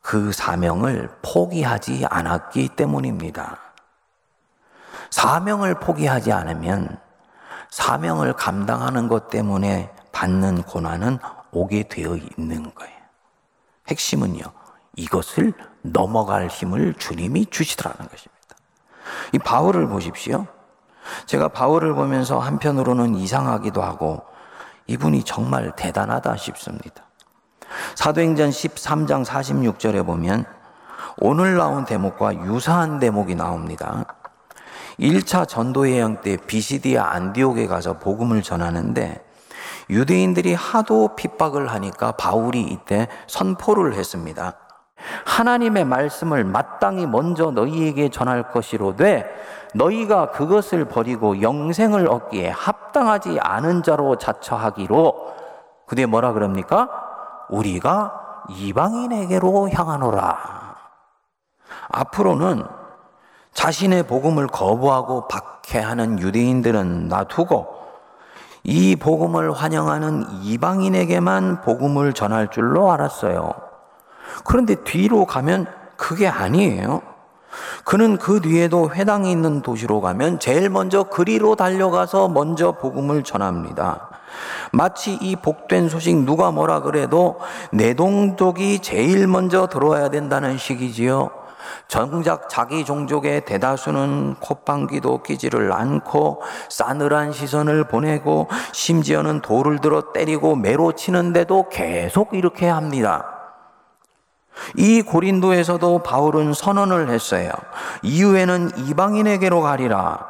그 0.00 0.32
사명을 0.32 1.10
포기하지 1.22 2.06
않았기 2.08 2.70
때문입니다. 2.70 3.58
사명을 5.10 5.80
포기하지 5.80 6.32
않으면 6.32 6.98
사명을 7.70 8.34
감당하는 8.34 9.08
것 9.08 9.28
때문에 9.28 9.92
받는 10.12 10.62
고난은 10.62 11.18
오게 11.50 11.88
되어 11.88 12.16
있는 12.16 12.72
거예요. 12.74 12.96
핵심은요, 13.88 14.42
이것을 14.96 15.52
넘어갈 15.82 16.48
힘을 16.48 16.94
주님이 16.94 17.46
주시더라는 17.46 18.08
것입니다. 18.08 18.56
이 19.32 19.38
바울을 19.38 19.88
보십시오. 19.88 20.46
제가 21.26 21.48
바울을 21.48 21.94
보면서 21.94 22.38
한편으로는 22.38 23.14
이상하기도 23.16 23.82
하고 23.82 24.22
이분이 24.86 25.24
정말 25.24 25.72
대단하다 25.76 26.36
싶습니다. 26.36 27.04
사도행전 27.94 28.50
13장 28.50 29.24
46절에 29.24 30.04
보면 30.06 30.44
오늘 31.18 31.56
나온 31.56 31.84
대목과 31.84 32.34
유사한 32.44 32.98
대목이 32.98 33.34
나옵니다. 33.34 34.04
1차 35.00 35.46
전도 35.46 35.90
여행 35.90 36.20
때 36.20 36.36
비시디아 36.36 37.10
안디옥에 37.10 37.66
가서 37.66 37.98
복음을 37.98 38.42
전하는데 38.42 39.24
유대인들이 39.90 40.54
하도 40.54 41.14
핍박을 41.16 41.68
하니까 41.68 42.12
바울이 42.12 42.62
이때 42.62 43.08
선포를 43.26 43.94
했습니다. 43.94 44.54
하나님의 45.24 45.84
말씀을 45.84 46.44
마땅히 46.44 47.06
먼저 47.06 47.50
너희에게 47.50 48.08
전할 48.08 48.50
것이로되 48.50 49.26
너희가 49.76 50.30
그것을 50.30 50.86
버리고 50.86 51.42
영생을 51.42 52.08
얻기에 52.08 52.50
합당하지 52.50 53.38
않은 53.40 53.82
자로 53.82 54.16
자처하기로 54.16 55.34
그게 55.86 56.06
뭐라 56.06 56.32
그럽니까? 56.32 56.88
우리가 57.48 58.44
이방인에게로 58.50 59.70
향하노라. 59.70 60.76
앞으로는 61.90 62.64
자신의 63.52 64.04
복음을 64.04 64.46
거부하고 64.46 65.28
박해하는 65.28 66.20
유대인들은 66.20 67.08
놔두고 67.08 67.76
이 68.64 68.96
복음을 68.96 69.52
환영하는 69.52 70.26
이방인에게만 70.42 71.62
복음을 71.62 72.12
전할 72.12 72.50
줄로 72.50 72.90
알았어요. 72.90 73.52
그런데 74.44 74.74
뒤로 74.82 75.24
가면 75.24 75.66
그게 75.96 76.26
아니에요. 76.26 77.00
그는 77.84 78.16
그 78.16 78.40
뒤에도 78.40 78.90
회당이 78.90 79.30
있는 79.30 79.62
도시로 79.62 80.00
가면 80.00 80.40
제일 80.40 80.70
먼저 80.70 81.04
그리로 81.04 81.56
달려가서 81.56 82.28
먼저 82.28 82.72
복음을 82.72 83.22
전합니다. 83.22 84.10
마치 84.72 85.14
이 85.14 85.36
복된 85.36 85.88
소식 85.88 86.16
누가 86.24 86.50
뭐라 86.50 86.80
그래도 86.80 87.38
내 87.70 87.94
동족이 87.94 88.80
제일 88.80 89.26
먼저 89.26 89.66
들어와야 89.66 90.10
된다는 90.10 90.58
식이지요. 90.58 91.30
정작 91.88 92.48
자기 92.48 92.84
종족의 92.84 93.44
대다수는 93.44 94.36
콧방귀도 94.40 95.22
끼지를 95.22 95.72
않고 95.72 96.42
싸늘한 96.68 97.32
시선을 97.32 97.84
보내고 97.84 98.48
심지어는 98.72 99.40
돌을 99.40 99.80
들어 99.80 100.12
때리고 100.12 100.56
매로 100.56 100.92
치는데도 100.92 101.68
계속 101.68 102.34
이렇게 102.34 102.68
합니다. 102.68 103.35
이 104.76 105.02
고린도에서도 105.02 106.02
바울은 106.02 106.54
선언을 106.54 107.10
했어요. 107.10 107.50
이후에는 108.02 108.78
이방인에게로 108.78 109.60
가리라. 109.60 110.26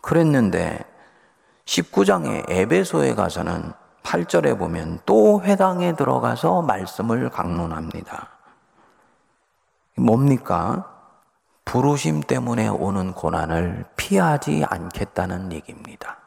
그랬는데 0.00 0.84
19장의 1.64 2.50
에베소에 2.50 3.14
가서는 3.14 3.72
8절에 4.02 4.58
보면 4.58 5.00
또 5.06 5.42
회당에 5.42 5.96
들어가서 5.96 6.62
말씀을 6.62 7.30
강론합니다. 7.30 8.28
뭡니까? 9.96 10.90
부르심 11.64 12.20
때문에 12.20 12.68
오는 12.68 13.12
고난을 13.12 13.86
피하지 13.96 14.64
않겠다는 14.68 15.52
얘기입니다. 15.52 16.18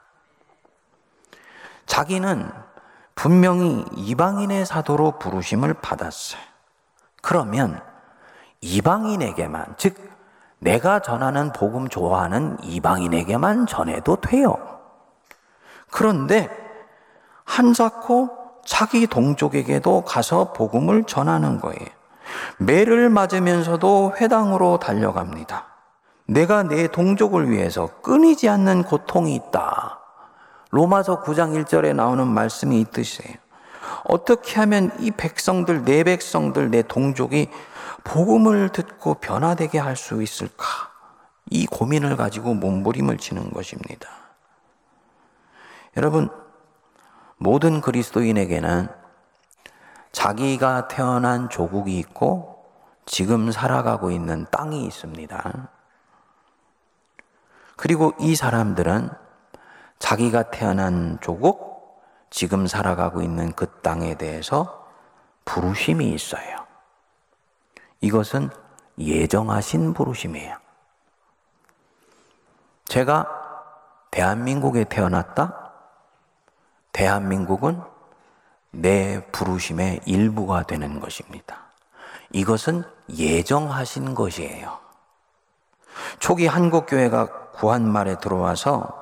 자기는 1.85 2.51
분명히 3.15 3.85
이방인의 3.95 4.65
사도로 4.65 5.19
부르심을 5.19 5.75
받았어요. 5.75 6.41
그러면 7.27 7.81
이방인에게만, 8.61 9.75
즉, 9.75 9.97
내가 10.59 11.01
전하는 11.01 11.51
복음 11.51 11.89
좋아하는 11.89 12.55
이방인에게만 12.63 13.67
전해도 13.67 14.21
돼요. 14.21 14.55
그런데 15.91 16.49
한자코 17.43 18.29
자기 18.65 19.07
동족에게도 19.07 20.05
가서 20.05 20.53
복음을 20.53 21.03
전하는 21.03 21.59
거예요. 21.59 21.85
매를 22.59 23.09
맞으면서도 23.09 24.13
회당으로 24.21 24.79
달려갑니다. 24.79 25.65
내가 26.27 26.63
내 26.63 26.87
동족을 26.87 27.51
위해서 27.51 27.89
끊이지 28.03 28.47
않는 28.47 28.83
고통이 28.83 29.35
있다. 29.35 29.99
로마서 30.71 31.23
9장 31.23 31.61
1절에 31.61 31.93
나오는 31.93 32.25
말씀이 32.25 32.79
있듯이에요. 32.79 33.46
어떻게 34.03 34.59
하면 34.59 34.91
이 34.99 35.11
백성들, 35.11 35.83
내 35.83 36.03
백성들, 36.03 36.71
내 36.71 36.81
동족이 36.81 37.49
복음을 38.03 38.69
듣고 38.69 39.15
변화되게 39.15 39.79
할 39.79 39.95
수 39.95 40.21
있을까? 40.21 40.65
이 41.49 41.65
고민을 41.65 42.15
가지고 42.17 42.53
몸부림을 42.53 43.17
치는 43.17 43.51
것입니다. 43.51 44.09
여러분, 45.95 46.29
모든 47.37 47.81
그리스도인에게는 47.81 48.87
자기가 50.11 50.87
태어난 50.87 51.49
조국이 51.49 51.97
있고 51.99 52.65
지금 53.05 53.51
살아가고 53.51 54.11
있는 54.11 54.45
땅이 54.51 54.85
있습니다. 54.85 55.69
그리고 57.77 58.13
이 58.19 58.35
사람들은 58.35 59.09
자기가 59.99 60.49
태어난 60.51 61.17
조국, 61.21 61.76
지금 62.29 62.67
살아가고 62.67 63.21
있는 63.21 63.53
그 63.53 63.67
땅에 63.81 64.15
대해서 64.15 64.87
부르심이 65.45 66.09
있어요. 66.11 66.65
이것은 68.01 68.49
예정하신 68.97 69.93
부르심이에요. 69.93 70.57
제가 72.85 73.27
대한민국에 74.11 74.85
태어났다? 74.85 75.71
대한민국은 76.91 77.81
내 78.71 79.25
부르심의 79.31 80.01
일부가 80.05 80.63
되는 80.63 80.99
것입니다. 80.99 81.67
이것은 82.31 82.83
예정하신 83.09 84.15
것이에요. 84.15 84.79
초기 86.19 86.47
한국교회가 86.47 87.51
구한말에 87.51 88.17
들어와서 88.19 88.96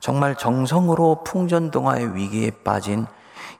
정말 0.00 0.36
정성으로 0.36 1.24
풍전동화의 1.24 2.14
위기에 2.14 2.50
빠진 2.64 3.06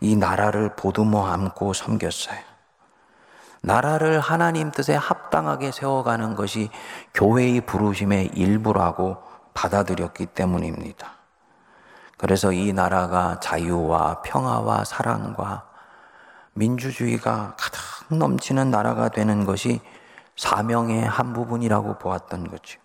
이 0.00 0.16
나라를 0.16 0.76
보듬어 0.76 1.26
안고 1.26 1.72
섬겼어요. 1.72 2.38
나라를 3.60 4.20
하나님 4.20 4.70
뜻에 4.70 4.94
합당하게 4.94 5.72
세워가는 5.72 6.36
것이 6.36 6.70
교회의 7.14 7.62
부르심의 7.62 8.30
일부라고 8.34 9.16
받아들였기 9.54 10.26
때문입니다. 10.26 11.18
그래서 12.16 12.52
이 12.52 12.72
나라가 12.72 13.40
자유와 13.40 14.22
평화와 14.22 14.84
사랑과 14.84 15.66
민주주의가 16.54 17.56
가득 17.56 18.16
넘치는 18.16 18.70
나라가 18.70 19.08
되는 19.08 19.44
것이 19.44 19.80
사명의 20.36 21.04
한 21.04 21.32
부분이라고 21.32 21.98
보았던 21.98 22.48
거죠. 22.48 22.80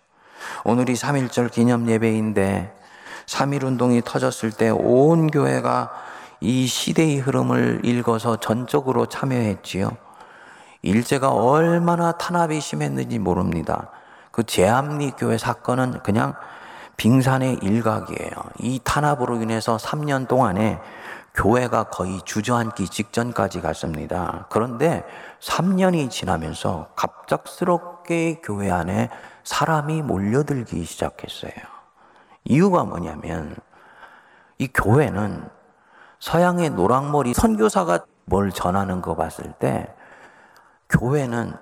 오늘이 0.65 0.93
3.1절 0.93 1.51
기념 1.51 1.87
예배인데 1.87 2.82
3.1 3.25 3.63
운동이 3.63 4.01
터졌을 4.03 4.51
때 4.51 4.69
온 4.69 5.29
교회가 5.29 5.91
이 6.41 6.67
시대의 6.67 7.19
흐름을 7.19 7.81
읽어서 7.83 8.35
전적으로 8.37 9.05
참여했지요. 9.05 9.91
일제가 10.81 11.31
얼마나 11.31 12.11
탄압이 12.11 12.59
심했는지 12.59 13.17
모릅니다. 13.19 13.89
그 14.31 14.43
제암리 14.43 15.11
교회 15.17 15.37
사건은 15.37 16.01
그냥 16.03 16.33
빙산의 16.97 17.59
일각이에요. 17.61 18.31
이 18.59 18.79
탄압으로 18.83 19.41
인해서 19.41 19.77
3년 19.77 20.27
동안에 20.27 20.79
교회가 21.33 21.85
거의 21.85 22.21
주저앉기 22.25 22.89
직전까지 22.89 23.61
갔습니다. 23.61 24.45
그런데 24.49 25.03
3년이 25.41 26.09
지나면서 26.11 26.89
갑작스럽게 26.95 28.41
교회 28.43 28.69
안에 28.69 29.09
사람이 29.43 30.03
몰려들기 30.03 30.83
시작했어요. 30.85 31.72
이유가 32.45 32.83
뭐냐면 32.83 33.55
이 34.57 34.67
교회는 34.67 35.49
서양의 36.19 36.71
노랑머리 36.71 37.33
선교사가 37.33 38.05
뭘 38.25 38.51
전하는 38.51 39.01
거 39.01 39.15
봤을 39.15 39.51
때 39.59 39.93
교회는 40.89 41.53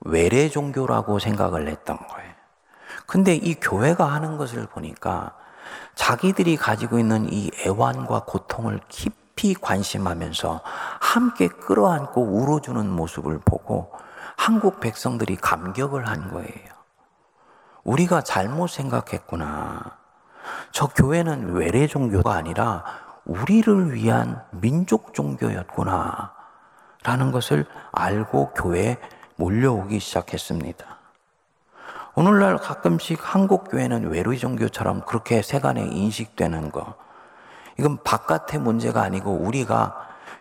외래 0.00 0.48
종교라고 0.48 1.18
생각을 1.18 1.68
했던 1.68 1.98
거예요. 1.98 2.32
근데 3.06 3.34
이 3.34 3.54
교회가 3.54 4.04
하는 4.04 4.36
것을 4.36 4.66
보니까 4.66 5.34
자기들이 5.94 6.56
가지고 6.56 6.98
있는 6.98 7.26
이 7.32 7.50
애환과 7.66 8.24
고통을 8.24 8.80
깊이 8.88 9.54
관심하면서 9.54 10.60
함께 10.64 11.48
끌어안고 11.48 12.22
울어주는 12.22 12.88
모습을 12.90 13.40
보고 13.44 13.92
한국 14.36 14.80
백성들이 14.80 15.36
감격을 15.36 16.06
한 16.06 16.30
거예요. 16.30 16.78
우리가 17.84 18.22
잘못 18.22 18.68
생각했구나. 18.68 19.97
저 20.72 20.86
교회는 20.86 21.52
외래 21.52 21.86
종교가 21.86 22.34
아니라 22.34 22.84
우리를 23.24 23.94
위한 23.94 24.42
민족 24.52 25.14
종교였구나. 25.14 26.32
라는 27.04 27.30
것을 27.30 27.64
알고 27.92 28.50
교회에 28.54 28.98
몰려오기 29.36 30.00
시작했습니다. 30.00 30.84
오늘날 32.14 32.56
가끔씩 32.56 33.20
한국 33.22 33.70
교회는 33.70 34.10
외로이 34.10 34.38
종교처럼 34.38 35.02
그렇게 35.02 35.40
세간에 35.40 35.82
인식되는 35.82 36.72
거. 36.72 36.96
이건 37.78 38.02
바깥의 38.02 38.60
문제가 38.60 39.02
아니고 39.02 39.30
우리가 39.30 39.94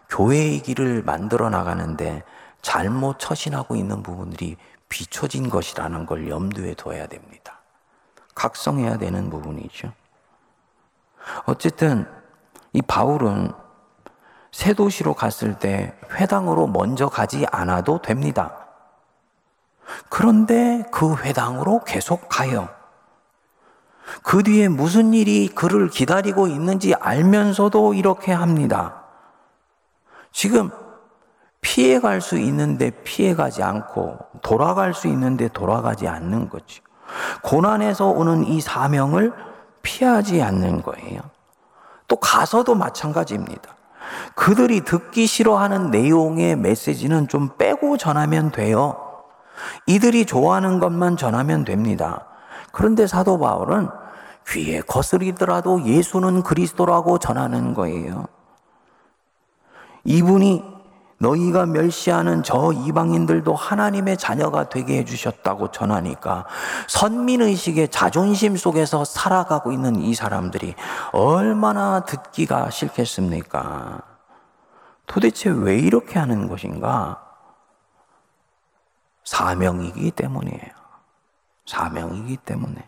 교회의 0.09 0.61
길을 0.61 1.03
만들어 1.03 1.49
나가는데 1.49 2.23
잘못 2.63 3.19
처신하고 3.19 3.75
있는 3.75 4.01
부분들이 4.01 4.57
비춰진 4.89 5.49
것이라는 5.49 6.05
걸 6.05 6.29
염두에 6.29 6.73
둬야 6.73 7.05
됩니다. 7.07 7.36
각성해야 8.37 8.97
되는 8.97 9.29
부분이죠. 9.29 9.91
어쨌든 11.45 12.07
이 12.71 12.81
바울은 12.81 13.51
새 14.51 14.73
도시로 14.73 15.13
갔을 15.13 15.57
때 15.57 15.97
회당으로 16.11 16.67
먼저 16.67 17.09
가지 17.09 17.45
않아도 17.51 18.01
됩니다. 18.01 18.67
그런데 20.09 20.85
그 20.91 21.15
회당으로 21.15 21.83
계속 21.83 22.29
가요. 22.29 22.69
그 24.21 24.43
뒤에 24.43 24.67
무슨 24.69 25.13
일이 25.13 25.49
그를 25.49 25.89
기다리고 25.89 26.47
있는지 26.47 26.93
알면서도 26.93 27.93
이렇게 27.95 28.31
합니다. 28.31 29.03
지금 30.31 30.69
피해갈 31.61 32.21
수 32.21 32.37
있는데 32.37 32.91
피해가지 33.03 33.63
않고 33.63 34.19
돌아갈 34.41 34.93
수 34.93 35.07
있는데 35.07 35.47
돌아가지 35.49 36.07
않는 36.07 36.49
거죠. 36.49 36.86
고난에서 37.41 38.07
오는 38.07 38.43
이 38.45 38.61
사명을 38.61 39.33
피하지 39.81 40.41
않는 40.41 40.81
거예요. 40.81 41.21
또 42.07 42.15
가서도 42.17 42.75
마찬가지입니다. 42.75 43.75
그들이 44.35 44.81
듣기 44.81 45.27
싫어하는 45.27 45.91
내용의 45.91 46.55
메시지는 46.55 47.27
좀 47.27 47.57
빼고 47.57 47.97
전하면 47.97 48.51
돼요. 48.51 48.95
이들이 49.85 50.25
좋아하는 50.25 50.79
것만 50.79 51.17
전하면 51.17 51.65
됩니다. 51.65 52.25
그런데 52.71 53.07
사도 53.07 53.39
바울은 53.39 53.89
귀에 54.47 54.81
거스리더라도 54.81 55.83
예수는 55.83 56.43
그리스도라고 56.43 57.17
전하는 57.17 57.73
거예요. 57.73 58.25
이분이 60.05 60.76
너희가 61.19 61.65
멸시하는 61.65 62.43
저 62.43 62.71
이방인들도 62.71 63.53
하나님의 63.55 64.17
자녀가 64.17 64.69
되게 64.69 64.99
해주셨다고 64.99 65.71
전하니까 65.71 66.45
선민의식의 66.87 67.89
자존심 67.89 68.55
속에서 68.55 69.03
살아가고 69.03 69.71
있는 69.71 69.95
이 69.95 70.13
사람들이 70.13 70.75
얼마나 71.11 72.01
듣기가 72.01 72.69
싫겠습니까? 72.69 74.01
도대체 75.07 75.49
왜 75.49 75.77
이렇게 75.77 76.19
하는 76.19 76.47
것인가? 76.47 77.23
사명이기 79.23 80.11
때문이에요. 80.11 80.77
사명이기 81.65 82.37
때문에. 82.37 82.85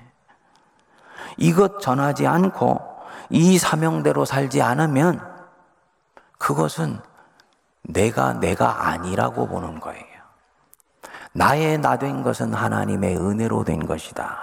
이것 1.38 1.82
전하지 1.82 2.28
않고 2.28 2.80
이 3.30 3.58
사명대로 3.58 4.26
살지 4.26 4.62
않으면 4.62 5.22
그것은 6.38 7.02
내가 7.84 8.34
내가 8.34 8.88
아니라고 8.88 9.48
보는 9.48 9.80
거예요. 9.80 10.06
나의 11.34 11.78
나 11.78 11.98
된 11.98 12.24
것은 12.24 12.54
하나님의 12.54 13.18
은혜로 13.18 13.64
된 13.64 13.86
것이다. 13.86 14.38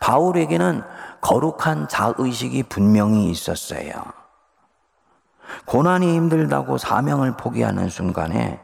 바울에게는 0.00 0.82
거룩한 1.20 1.88
자의식이 1.88 2.64
분명히 2.64 3.30
있었어요. 3.30 3.92
고난이 5.66 6.14
힘들다고 6.14 6.78
사명을 6.78 7.36
포기하는 7.36 7.88
순간에 7.88 8.60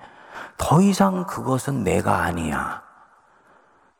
더 0.56 0.80
이상 0.82 1.24
그것은 1.26 1.84
내가 1.84 2.22
아니야. 2.22 2.82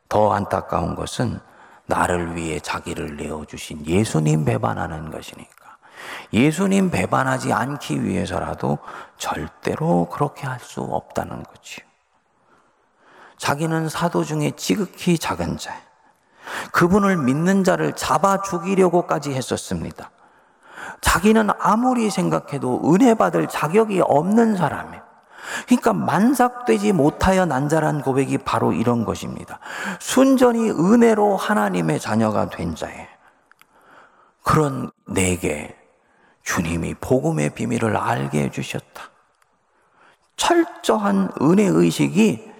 더 0.08 0.32
안타까운 0.32 0.94
것은 0.94 1.40
나를 1.86 2.36
위해 2.36 2.60
자기를 2.60 3.16
내어주신 3.16 3.86
예수님 3.86 4.44
배반하는 4.44 5.10
것이니까. 5.10 5.59
예수님 6.32 6.90
배반하지 6.90 7.52
않기 7.52 8.04
위해서라도 8.04 8.78
절대로 9.16 10.08
그렇게 10.10 10.46
할 10.46 10.60
수 10.60 10.82
없다는 10.82 11.42
거지요. 11.42 11.86
자기는 13.38 13.88
사도 13.88 14.22
중에 14.24 14.52
지극히 14.56 15.18
작은 15.18 15.56
자, 15.56 15.74
그분을 16.72 17.16
믿는 17.16 17.64
자를 17.64 17.94
잡아 17.94 18.42
죽이려고까지 18.42 19.32
했었습니다. 19.32 20.10
자기는 21.00 21.48
아무리 21.58 22.10
생각해도 22.10 22.92
은혜 22.92 23.14
받을 23.14 23.48
자격이 23.48 24.02
없는 24.02 24.56
사람이에요. 24.56 25.02
그러니까 25.66 25.92
만삭되지 25.94 26.92
못하여 26.92 27.46
난자란 27.46 28.02
고백이 28.02 28.38
바로 28.38 28.72
이런 28.72 29.04
것입니다. 29.04 29.58
순전히 29.98 30.70
은혜로 30.70 31.36
하나님의 31.36 31.98
자녀가 31.98 32.48
된 32.50 32.74
자예요. 32.74 33.06
그런 34.42 34.90
내게 35.06 35.79
주님이 36.50 36.94
복음의 36.94 37.50
비밀을 37.50 37.96
알게 37.96 38.42
해주셨다. 38.42 39.04
철저한 40.36 41.30
은혜 41.42 41.62
의식이 41.62 42.50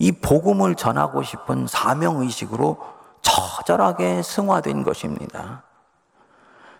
이 0.00 0.12
복음을 0.12 0.74
전하고 0.74 1.22
싶은 1.22 1.68
사명 1.68 2.20
의식으로 2.20 2.78
처절하게 3.22 4.22
승화된 4.22 4.82
것입니다. 4.82 5.62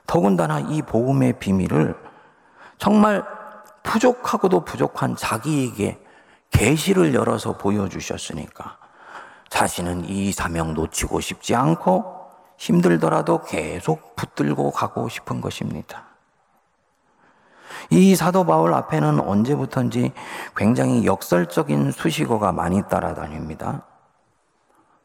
더군다나 0.04 0.58
이 0.58 0.82
복음의 0.82 1.38
비밀을 1.38 1.94
정말 2.76 3.24
부족하고도 3.84 4.64
부족한 4.64 5.14
자기에게 5.14 6.04
계시를 6.50 7.14
열어서 7.14 7.56
보여주셨으니까 7.56 8.78
자신은 9.48 10.06
이 10.06 10.32
사명 10.32 10.74
놓치고 10.74 11.20
싶지 11.20 11.54
않고 11.54 12.32
힘들더라도 12.56 13.42
계속 13.44 14.16
붙들고 14.16 14.72
가고 14.72 15.08
싶은 15.08 15.40
것입니다. 15.40 16.08
이 17.90 18.14
사도 18.14 18.44
바울 18.44 18.74
앞에는 18.74 19.20
언제부턴지 19.20 20.12
굉장히 20.56 21.06
역설적인 21.06 21.92
수식어가 21.92 22.52
많이 22.52 22.82
따라다닙니다. 22.82 23.82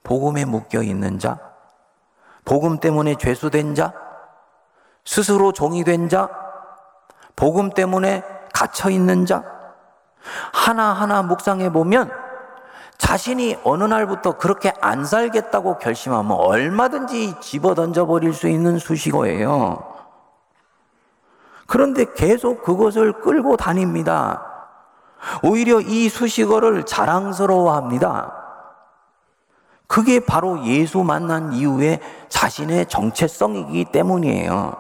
복음에 0.03 0.43
묶여 0.43 0.83
있는 0.83 1.17
자, 1.17 1.39
복음 2.43 2.79
때문에 2.79 3.15
죄수된 3.15 3.73
자, 3.75 3.93
스스로 5.05 5.53
종이 5.53 5.83
된 5.83 6.09
자, 6.09 6.29
복음 7.35 7.69
때문에 7.69 8.23
갇혀 8.53 8.89
있는 8.89 9.25
자, 9.25 9.43
하나하나 10.51 11.23
묵상해 11.23 11.71
보면 11.71 12.11
자신이 12.97 13.57
어느 13.63 13.83
날부터 13.85 14.37
그렇게 14.37 14.73
안 14.81 15.05
살겠다고 15.05 15.77
결심하면 15.77 16.31
얼마든지 16.37 17.39
집어 17.41 17.75
던져 17.75 18.05
버릴 18.05 18.33
수 18.33 18.47
있는 18.47 18.77
수식어예요. 18.77 19.92
그런데 21.67 22.05
계속 22.13 22.63
그것을 22.63 23.21
끌고 23.21 23.57
다닙니다. 23.57 24.45
오히려 25.41 25.79
이 25.79 26.09
수식어를 26.09 26.85
자랑스러워 26.85 27.75
합니다. 27.75 28.33
그게 29.87 30.19
바로 30.19 30.65
예수 30.65 31.03
만난 31.03 31.53
이후에 31.53 31.99
자신의 32.29 32.87
정체성이기 32.87 33.85
때문이에요. 33.91 34.75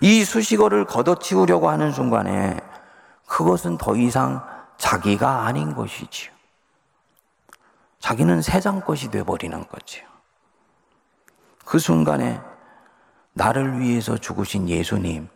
이 0.00 0.24
수식어를 0.24 0.86
걷어치우려고 0.86 1.68
하는 1.68 1.92
순간에 1.92 2.58
그것은 3.26 3.76
더 3.76 3.94
이상 3.96 4.42
자기가 4.78 5.44
아닌 5.46 5.74
것이지요. 5.74 6.32
자기는 7.98 8.40
세상 8.42 8.80
것이 8.80 9.10
되어버리는 9.10 9.66
거지요. 9.68 10.04
그 11.64 11.78
순간에 11.78 12.40
나를 13.32 13.80
위해서 13.80 14.16
죽으신 14.16 14.68
예수님 14.68 15.28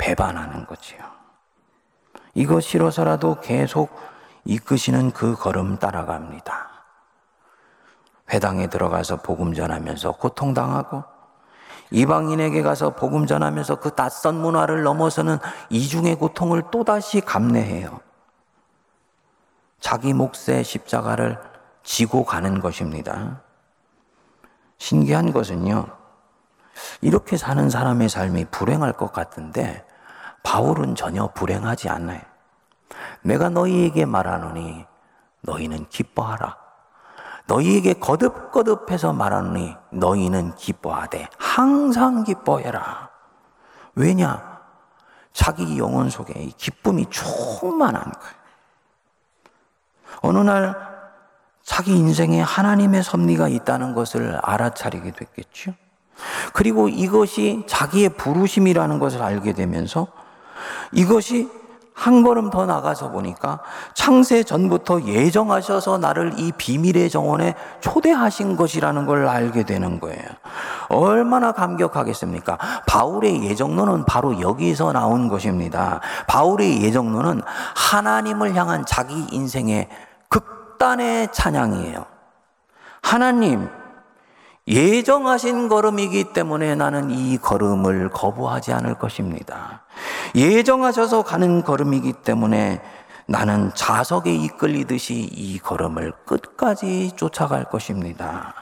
배반하는 0.00 0.66
거지요. 0.66 0.98
이거 2.34 2.58
싫어서라도 2.60 3.40
계속 3.40 3.94
이끄시는 4.46 5.10
그 5.10 5.36
걸음 5.36 5.78
따라갑니다. 5.78 6.70
회당에 8.32 8.68
들어가서 8.68 9.16
복음 9.16 9.52
전하면서 9.52 10.12
고통당하고 10.12 11.04
이방인에게 11.90 12.62
가서 12.62 12.94
복음 12.94 13.26
전하면서 13.26 13.80
그 13.80 13.90
낯선 13.90 14.40
문화를 14.40 14.84
넘어서는 14.84 15.38
이중의 15.68 16.16
고통을 16.16 16.62
또다시 16.70 17.20
감내해요. 17.20 18.00
자기 19.80 20.12
몫의 20.12 20.64
십자가를 20.64 21.38
지고 21.82 22.24
가는 22.24 22.60
것입니다. 22.60 23.40
신기한 24.78 25.32
것은요, 25.32 25.86
이렇게 27.00 27.36
사는 27.36 27.68
사람의 27.68 28.08
삶이 28.08 28.46
불행할 28.46 28.92
것 28.92 29.12
같은데, 29.12 29.84
바울은 30.42 30.94
전혀 30.94 31.28
불행하지 31.28 31.88
않아요. 31.88 32.20
내가 33.22 33.48
너희에게 33.48 34.04
말하노니, 34.04 34.86
너희는 35.42 35.88
기뻐하라. 35.88 36.56
너희에게 37.46 37.94
거듭거듭해서 37.94 39.12
말하노니 39.12 39.76
너희는 39.90 40.54
기뻐하되 40.54 41.28
항상 41.38 42.24
기뻐해라. 42.24 43.10
왜냐? 43.94 44.60
자기 45.32 45.78
영혼 45.78 46.10
속에 46.10 46.32
기쁨이 46.56 47.06
충만한 47.10 48.02
거예요. 48.02 48.40
어느 50.22 50.38
날 50.38 50.76
자기 51.62 51.96
인생에 51.96 52.40
하나님의 52.40 53.02
섭리가 53.02 53.48
있다는 53.48 53.94
것을 53.94 54.36
알아차리게 54.42 55.12
됐겠죠. 55.12 55.72
그리고 56.52 56.88
이것이 56.88 57.64
자기의 57.66 58.10
부르심이라는 58.10 58.98
것을 58.98 59.22
알게 59.22 59.52
되면서 59.54 60.08
이것이 60.92 61.48
한 62.00 62.22
걸음 62.22 62.48
더 62.48 62.64
나가서 62.64 63.10
보니까 63.10 63.60
창세 63.92 64.42
전부터 64.42 65.02
예정하셔서 65.02 65.98
나를 65.98 66.32
이 66.38 66.50
비밀의 66.50 67.10
정원에 67.10 67.54
초대하신 67.80 68.56
것이라는 68.56 69.04
걸 69.04 69.28
알게 69.28 69.64
되는 69.64 70.00
거예요. 70.00 70.24
얼마나 70.88 71.52
감격하겠습니까? 71.52 72.56
바울의 72.86 73.44
예정론은 73.44 74.06
바로 74.06 74.40
여기서 74.40 74.92
나온 74.92 75.28
것입니다. 75.28 76.00
바울의 76.26 76.82
예정론은 76.82 77.42
하나님을 77.76 78.54
향한 78.54 78.86
자기 78.86 79.26
인생의 79.30 79.88
극단의 80.30 81.28
찬양이에요. 81.32 82.06
하나님, 83.02 83.68
예정하신 84.66 85.68
걸음이기 85.68 86.32
때문에 86.32 86.74
나는 86.74 87.10
이 87.10 87.38
걸음을 87.38 88.10
거부하지 88.10 88.72
않을 88.72 88.94
것입니다. 88.94 89.84
예정하셔서 90.34 91.22
가는 91.22 91.62
걸음이기 91.62 92.12
때문에 92.24 92.82
나는 93.26 93.72
자석에 93.74 94.34
이끌리듯이 94.34 95.14
이 95.14 95.58
걸음을 95.58 96.12
끝까지 96.24 97.12
쫓아갈 97.16 97.64
것입니다. 97.64 98.54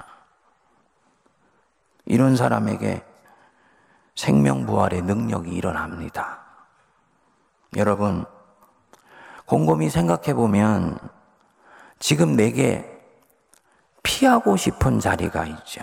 이런 2.04 2.37
사람에게 2.37 3.02
생명부활의 4.14 5.02
능력이 5.02 5.50
일어납니다. 5.50 6.40
여러분, 7.76 8.24
곰곰이 9.46 9.90
생각해 9.90 10.34
보면 10.34 10.98
지금 11.98 12.37
내게 12.37 12.97
피하고 14.02 14.56
싶은 14.56 15.00
자리가 15.00 15.44
있죠. 15.46 15.82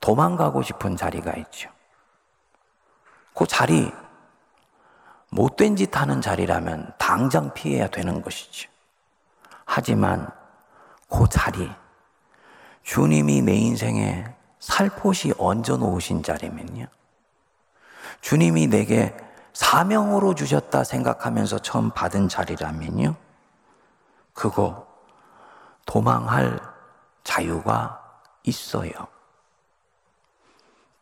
도망가고 0.00 0.62
싶은 0.62 0.96
자리가 0.96 1.32
있죠. 1.34 1.70
그 3.34 3.46
자리, 3.46 3.92
못된 5.30 5.76
짓 5.76 5.96
하는 5.96 6.20
자리라면 6.20 6.94
당장 6.98 7.52
피해야 7.52 7.88
되는 7.88 8.22
것이죠. 8.22 8.70
하지만 9.64 10.30
그 11.08 11.26
자리, 11.28 11.70
주님이 12.82 13.42
내 13.42 13.54
인생에 13.54 14.24
살포시 14.60 15.34
얹어 15.38 15.76
놓으신 15.76 16.22
자리면요. 16.22 16.86
주님이 18.20 18.68
내게 18.68 19.16
사명으로 19.52 20.34
주셨다 20.34 20.84
생각하면서 20.84 21.58
처음 21.60 21.90
받은 21.90 22.28
자리라면요. 22.28 23.14
그거 24.32 24.85
도망할 25.86 26.60
자유가 27.24 28.02
있어요. 28.42 28.92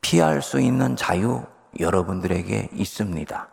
피할 0.00 0.42
수 0.42 0.60
있는 0.60 0.96
자유 0.96 1.42
여러분들에게 1.80 2.70
있습니다. 2.72 3.48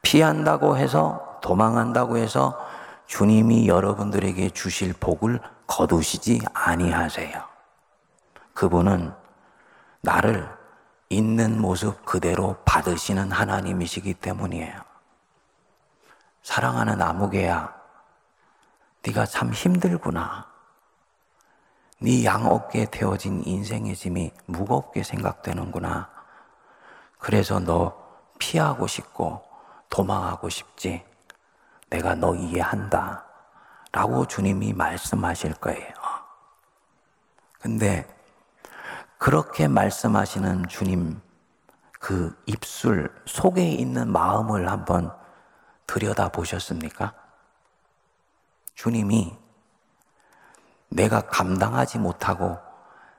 피한다고 0.00 0.76
해서 0.76 1.38
도망한다고 1.42 2.16
해서 2.16 2.58
주님이 3.06 3.68
여러분들에게 3.68 4.50
주실 4.50 4.94
복을 4.94 5.40
거두시지 5.66 6.40
아니하세요. 6.54 7.42
그분은 8.54 9.12
나를 10.00 10.48
있는 11.08 11.60
모습 11.60 12.04
그대로 12.04 12.56
받으시는 12.64 13.30
하나님이시기 13.32 14.14
때문이에요. 14.14 14.80
사랑하는 16.42 17.00
아무개야, 17.00 17.74
네가 19.04 19.26
참 19.26 19.52
힘들구나. 19.52 20.50
네 22.00 22.24
양 22.24 22.46
어깨에 22.46 22.86
태워진 22.86 23.42
인생의 23.44 23.94
짐이 23.94 24.32
무겁게 24.46 25.02
생각되는구나. 25.02 26.10
그래서 27.18 27.60
너 27.60 27.96
피하고 28.38 28.86
싶고 28.88 29.44
도망하고 29.88 30.48
싶지. 30.48 31.04
내가 31.90 32.14
너 32.16 32.34
이해한다. 32.34 33.24
라고 33.92 34.26
주님이 34.26 34.72
말씀하실 34.72 35.54
거예요. 35.54 35.92
근데 37.60 38.06
그렇게 39.18 39.68
말씀하시는 39.68 40.66
주님 40.68 41.20
그 42.00 42.36
입술 42.46 43.14
속에 43.26 43.68
있는 43.68 44.10
마음을 44.10 44.68
한번 44.68 45.14
들여다 45.86 46.30
보셨습니까? 46.30 47.14
주님이 48.74 49.36
내가 50.88 51.22
감당하지 51.22 51.98
못하고 51.98 52.58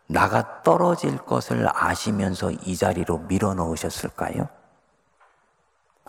나가 0.08 0.62
떨어질 0.62 1.18
것을 1.18 1.68
아시면서 1.74 2.52
이 2.52 2.76
자리로 2.76 3.20
밀어 3.20 3.54
넣으셨을까요? 3.54 4.48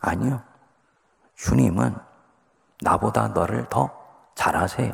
아니요. 0.00 0.42
주님은 1.36 1.96
나보다 2.80 3.28
너를 3.28 3.66
더 3.68 3.90
잘하세요. 4.34 4.92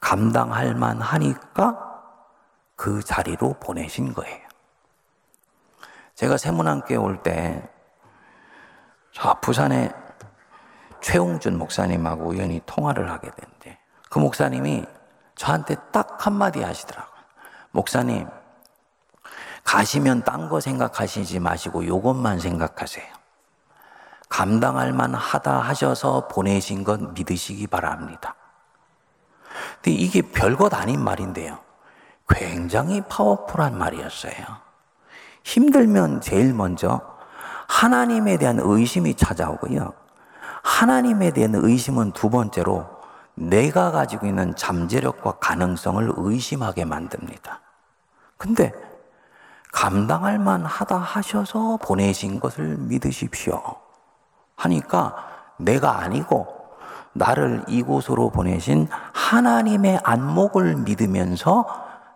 감당할 0.00 0.74
만 0.74 1.00
하니까 1.00 1.92
그 2.76 3.02
자리로 3.02 3.54
보내신 3.60 4.12
거예요. 4.12 4.48
제가 6.14 6.36
세문안교회 6.36 6.96
올 6.96 7.22
때, 7.22 7.68
저 9.12 9.34
부산에 9.40 9.92
최홍준 11.02 11.58
목사님하고 11.58 12.28
우연히 12.30 12.62
통화를 12.64 13.10
하게 13.10 13.30
됐는데, 13.30 13.78
그 14.08 14.18
목사님이 14.18 14.86
저한테 15.34 15.76
딱 15.92 16.26
한마디 16.26 16.62
하시더라고요. 16.62 17.22
목사님, 17.72 18.28
가시면 19.64 20.24
딴 20.24 20.48
거 20.48 20.60
생각하시지 20.60 21.38
마시고 21.40 21.86
요것만 21.86 22.40
생각하세요. 22.40 23.06
감당할 24.28 24.92
만 24.92 25.14
하다 25.14 25.60
하셔서 25.60 26.28
보내신 26.28 26.84
것 26.84 27.00
믿으시기 27.12 27.66
바랍니다. 27.66 28.34
근데 29.74 29.90
이게 29.90 30.22
별것 30.22 30.72
아닌 30.74 31.02
말인데요. 31.02 31.58
굉장히 32.28 33.02
파워풀한 33.02 33.76
말이었어요. 33.76 34.32
힘들면 35.44 36.20
제일 36.20 36.54
먼저 36.54 37.00
하나님에 37.68 38.38
대한 38.38 38.58
의심이 38.60 39.14
찾아오고요. 39.14 39.92
하나님에 40.62 41.32
대한 41.32 41.54
의심은 41.54 42.12
두 42.12 42.30
번째로 42.30 42.86
내가 43.34 43.90
가지고 43.90 44.26
있는 44.26 44.54
잠재력과 44.56 45.38
가능성을 45.38 46.12
의심하게 46.16 46.84
만듭니다. 46.84 47.60
근데 48.36 48.72
감당할 49.72 50.38
만하다 50.38 50.96
하셔서 50.96 51.78
보내신 51.78 52.40
것을 52.40 52.76
믿으십시오. 52.78 53.62
하니까 54.56 55.16
내가 55.56 56.00
아니고 56.00 56.62
나를 57.14 57.64
이곳으로 57.68 58.30
보내신 58.30 58.88
하나님의 59.12 60.00
안목을 60.02 60.76
믿으면서 60.76 61.66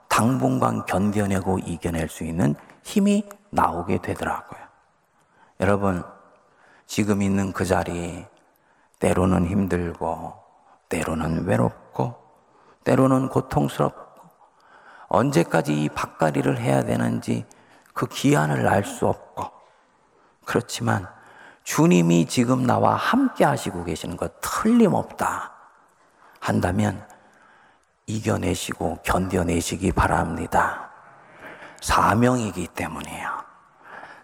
당분간 0.09 0.85
견뎌내고 0.87 1.59
이겨낼 1.61 2.09
수 2.09 2.25
있는 2.25 2.55
힘이 2.83 3.29
나오게 3.51 3.99
되더라고요. 3.99 4.61
여러분, 5.61 6.05
지금 6.87 7.23
있는 7.23 7.53
그 7.53 7.65
자리, 7.65 8.25
때로는 8.99 9.47
힘들고, 9.47 10.35
때로는 10.89 11.47
외롭고, 11.47 12.15
때로는 12.85 13.29
고통스럽고, 13.29 14.23
언제까지 15.09 15.85
이 15.85 15.89
밭가리를 15.89 16.59
해야 16.59 16.83
되는지 16.83 17.47
그 17.93 18.07
기한을 18.07 18.69
알 18.69 18.85
수 18.85 19.07
없고, 19.07 19.51
그렇지만 20.45 21.09
주님이 21.65 22.27
지금 22.27 22.65
나와 22.65 22.95
함께 22.95 23.45
하시고 23.45 23.85
계시는 23.85 24.17
것 24.17 24.41
틀림없다 24.41 25.53
한다면 26.39 27.05
이겨내시고 28.07 28.99
견뎌내시기 29.03 29.91
바랍니다. 29.91 30.91
사명이기 31.81 32.69
때문이에요. 32.69 33.45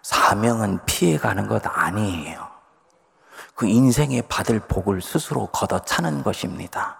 사명은 0.02 0.84
피해가는 0.86 1.48
것 1.48 1.62
아니에요. 1.66 2.51
그 3.62 3.68
인생에 3.68 4.22
받을 4.22 4.58
복을 4.58 5.00
스스로 5.00 5.46
걷어차는 5.46 6.24
것입니다. 6.24 6.98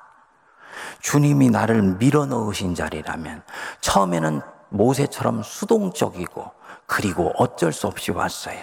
주님이 1.01 1.51
나를 1.51 1.83
밀어 1.83 2.25
넣으신 2.25 2.77
자리라면 2.77 3.43
처음에는 3.81 4.41
모세처럼 4.69 5.43
수동적이고 5.43 6.53
그리고 6.87 7.33
어쩔 7.37 7.73
수 7.73 7.89
없이 7.89 8.13
왔어요. 8.13 8.61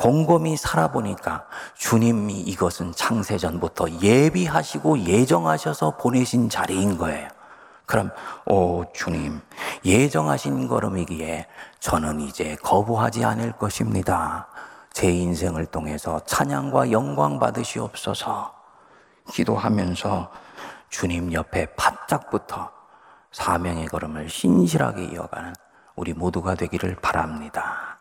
곰곰이 0.00 0.56
살아보니까 0.56 1.44
주님이 1.76 2.40
이것은 2.40 2.90
창세전부터 2.90 4.00
예비하시고 4.02 4.98
예정하셔서 5.04 5.96
보내신 5.96 6.48
자리인 6.48 6.98
거예요. 6.98 7.28
그럼, 7.86 8.10
오, 8.46 8.84
주님, 8.92 9.40
예정하신 9.84 10.66
걸음이기에 10.66 11.46
저는 11.78 12.20
이제 12.20 12.56
거부하지 12.64 13.24
않을 13.24 13.52
것입니다. 13.52 14.48
제 14.92 15.10
인생을 15.10 15.66
통해서 15.66 16.20
찬양과 16.24 16.90
영광 16.90 17.38
받으시옵소서 17.38 18.54
기도하면서 19.32 20.30
주님 20.88 21.32
옆에 21.32 21.66
바짝부터 21.74 22.70
사명의 23.30 23.86
걸음을 23.86 24.28
신실하게 24.28 25.04
이어가는 25.04 25.52
우리 25.96 26.14
모두가 26.14 26.54
되기를 26.54 26.96
바랍니다. 26.96 27.97